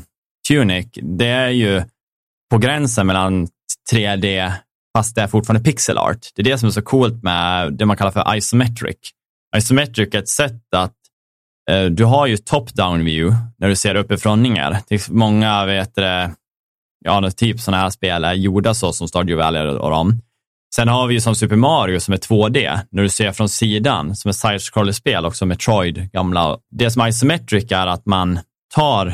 [0.48, 1.82] Tunic, det är ju
[2.50, 3.48] på gränsen mellan
[3.92, 4.52] 3D,
[4.96, 6.18] fast det är fortfarande pixel art.
[6.34, 8.96] Det är det som är så coolt med det man kallar för isometric.
[9.56, 10.94] Isometric är ett sätt att
[11.70, 14.78] eh, du har ju top-down view när du ser uppifrån ner.
[15.10, 16.32] Många vet det,
[17.04, 20.20] ja, typ sådana här spel är gjorda så som Stardew Valley och dem.
[20.74, 24.16] Sen har vi ju som Super Mario som är 2D, när du ser från sidan,
[24.16, 26.58] som är side-scroller-spel, också Metroid, gamla.
[26.70, 28.38] Det som är isometric är att man
[28.74, 29.06] tar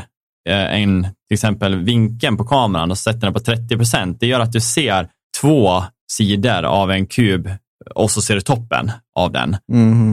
[0.48, 4.20] eh, en, till exempel vinkeln på kameran och sätter den på 30 procent.
[4.20, 5.08] Det gör att du ser
[5.40, 7.50] två sidor av en kub
[7.94, 9.56] och så ser du toppen av den.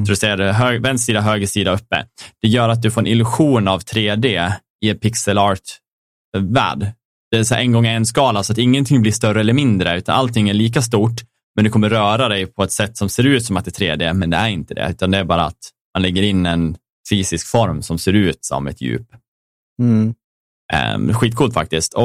[0.06, 2.06] Så du ser hög, vänster sida, höger sida uppe.
[2.42, 4.52] Det gör att du får en illusion av 3D
[4.86, 6.92] i en pixel art-värld.
[7.32, 10.16] Det är så en gång en skala så att ingenting blir större eller mindre, utan
[10.16, 11.22] allting är lika stort,
[11.56, 13.98] men du kommer röra dig på ett sätt som ser ut som att det är
[13.98, 16.78] 3D, men det är inte det, utan det är bara att man lägger in en
[17.10, 19.08] fysisk form som ser ut som ett djup.
[19.82, 20.14] Mm.
[20.96, 21.94] Um, skitcoolt faktiskt.
[21.94, 22.04] Och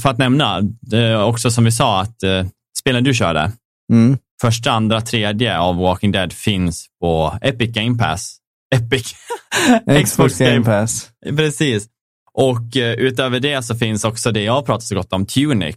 [0.00, 0.62] för att nämna,
[0.92, 2.46] är också som vi sa, att uh,
[2.78, 3.52] spelen du körde,
[3.92, 4.18] Mm.
[4.42, 8.36] första, andra, tredje av Walking Dead finns på Epic Game Pass.
[8.74, 9.14] Epic.
[10.04, 11.10] Xbox Game Pass.
[11.36, 11.88] Precis.
[12.32, 15.76] Och eh, utöver det så finns också det jag pratar så gott om, Tunic.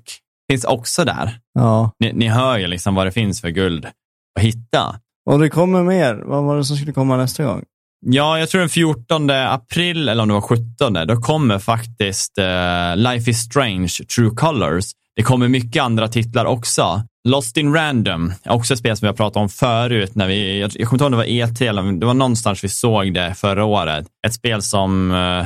[0.52, 1.40] Finns också där.
[1.54, 1.92] Ja.
[2.00, 5.00] Ni, ni hör ju liksom vad det finns för guld att hitta.
[5.30, 6.16] Och det kommer mer.
[6.16, 7.64] Vad var det som skulle komma nästa gång?
[8.06, 12.96] Ja, jag tror den 14 april, eller om det var 17, då kommer faktiskt eh,
[12.96, 14.86] Life is Strange, True Colors.
[15.16, 17.04] Det kommer mycket andra titlar också.
[17.28, 20.16] Lost in Random, också ett spel som vi har pratat om förut.
[20.16, 22.64] När vi, jag, jag kommer inte ihåg om det var ET eller det var någonstans
[22.64, 24.08] vi såg det förra året.
[24.28, 25.46] Ett spel som eh,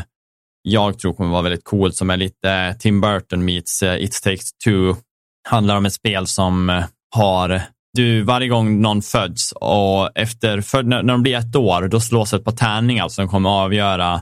[0.61, 4.53] jag tror kommer vara väldigt coolt, som är lite Tim Burton meets eh, It takes
[4.65, 4.95] two.
[5.49, 6.83] Handlar om ett spel som eh,
[7.15, 7.61] har
[7.97, 11.99] du, varje gång någon föds och efter, för, när, när de blir ett år, då
[11.99, 14.13] slås ett par tärningar som kommer att avgöra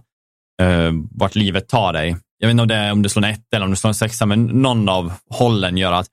[0.62, 2.18] eh, vart livet tar dig.
[2.40, 3.90] Jag vet inte om, det är, om du slår en ett eller om du slår
[3.90, 6.08] en sexa, men någon av hållen gör att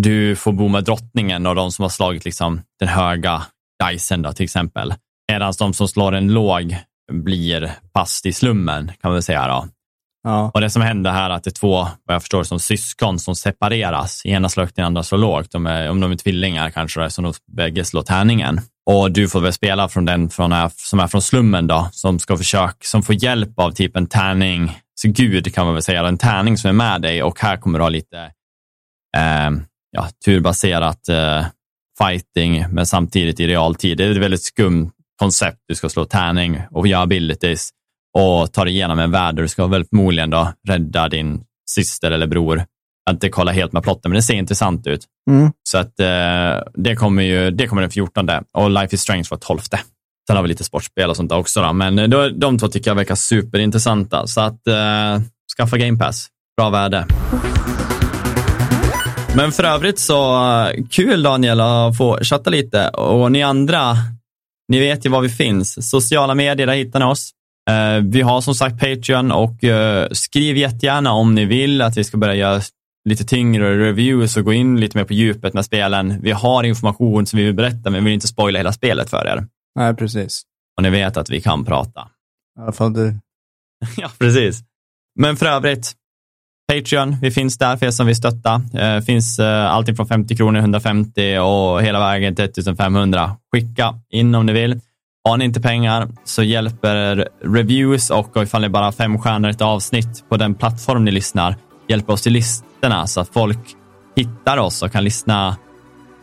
[0.00, 3.42] du får bo med drottningen och de som har slagit liksom den höga
[3.90, 4.94] dicen då, till exempel.
[5.32, 6.76] Medan de som slår en låg
[7.12, 9.48] blir fast i slummen, kan man väl säga.
[9.48, 9.68] Då.
[10.26, 10.50] Ja.
[10.54, 13.18] Och det som händer här är att det är två, vad jag förstår, som syskon
[13.18, 14.26] som separeras.
[14.26, 15.50] Ena slår högt, den andra slår lågt.
[15.50, 18.60] De är, om de är tvillingar kanske det är, så de bägge slår tärningen.
[18.86, 22.36] Och du får väl spela från den från, som är från slummen då, som ska
[22.36, 26.18] försöka, som får hjälp av typ en tärning, så gud kan man väl säga, en
[26.18, 28.18] tärning som är med dig och här kommer du ha lite
[29.16, 29.50] eh,
[29.90, 31.44] ja, turbaserat eh,
[31.98, 33.98] fighting, men samtidigt i realtid.
[33.98, 35.58] Det är ett väldigt skumt koncept.
[35.68, 37.70] Du ska slå tärning och göra abilities
[38.16, 41.40] och ta dig igenom en värld där du ska väl förmodligen då rädda din
[41.70, 42.64] syster eller bror.
[43.06, 45.04] Har inte kollat helt med plotten, men det ser intressant ut.
[45.30, 45.52] Mm.
[45.62, 49.38] Så att eh, det kommer ju, det kommer den 14 och Life is Strange var
[49.38, 49.58] 12.
[50.26, 51.72] Sen har vi lite sportspel och sånt där också, då.
[51.72, 54.26] men eh, då, de två tycker jag verkar superintressanta.
[54.26, 55.20] Så att eh,
[55.56, 57.06] skaffa Game Pass, bra värde.
[59.34, 63.96] Men för övrigt så eh, kul Daniel att få chatta lite och ni andra,
[64.68, 65.90] ni vet ju var vi finns.
[65.90, 67.32] Sociala medier, där hittar ni oss.
[67.70, 72.04] Eh, vi har som sagt Patreon och eh, skriv jättegärna om ni vill att vi
[72.04, 72.60] ska börja göra
[73.08, 76.20] lite tyngre reviews och gå in lite mer på djupet med spelen.
[76.22, 79.26] Vi har information som vi vill berätta, men vi vill inte spoila hela spelet för
[79.26, 79.46] er.
[79.74, 80.42] Nej, precis.
[80.76, 82.08] Och ni vet att vi kan prata.
[82.58, 83.14] I alla fall du.
[83.96, 84.60] ja, precis.
[85.18, 85.92] Men för övrigt,
[86.72, 88.62] Patreon, vi finns där för er som vill stötta.
[88.74, 93.36] Eh, finns eh, allting från 50 kronor, 150 och hela vägen till 1500.
[93.52, 94.80] Skicka in om ni vill.
[95.26, 100.24] Har ni inte pengar så hjälper reviews och ifall ni bara fem stjärnor ett avsnitt
[100.28, 101.56] på den plattform ni lyssnar,
[101.88, 103.58] hjälper oss till listorna så att folk
[104.16, 105.56] hittar oss och kan lyssna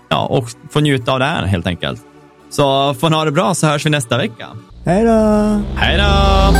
[0.09, 2.01] ja, och få njuta av det här helt enkelt.
[2.49, 4.47] Så får ni ha det bra så hörs vi nästa vecka.
[4.85, 5.61] Hej då!
[5.75, 6.53] Hej då!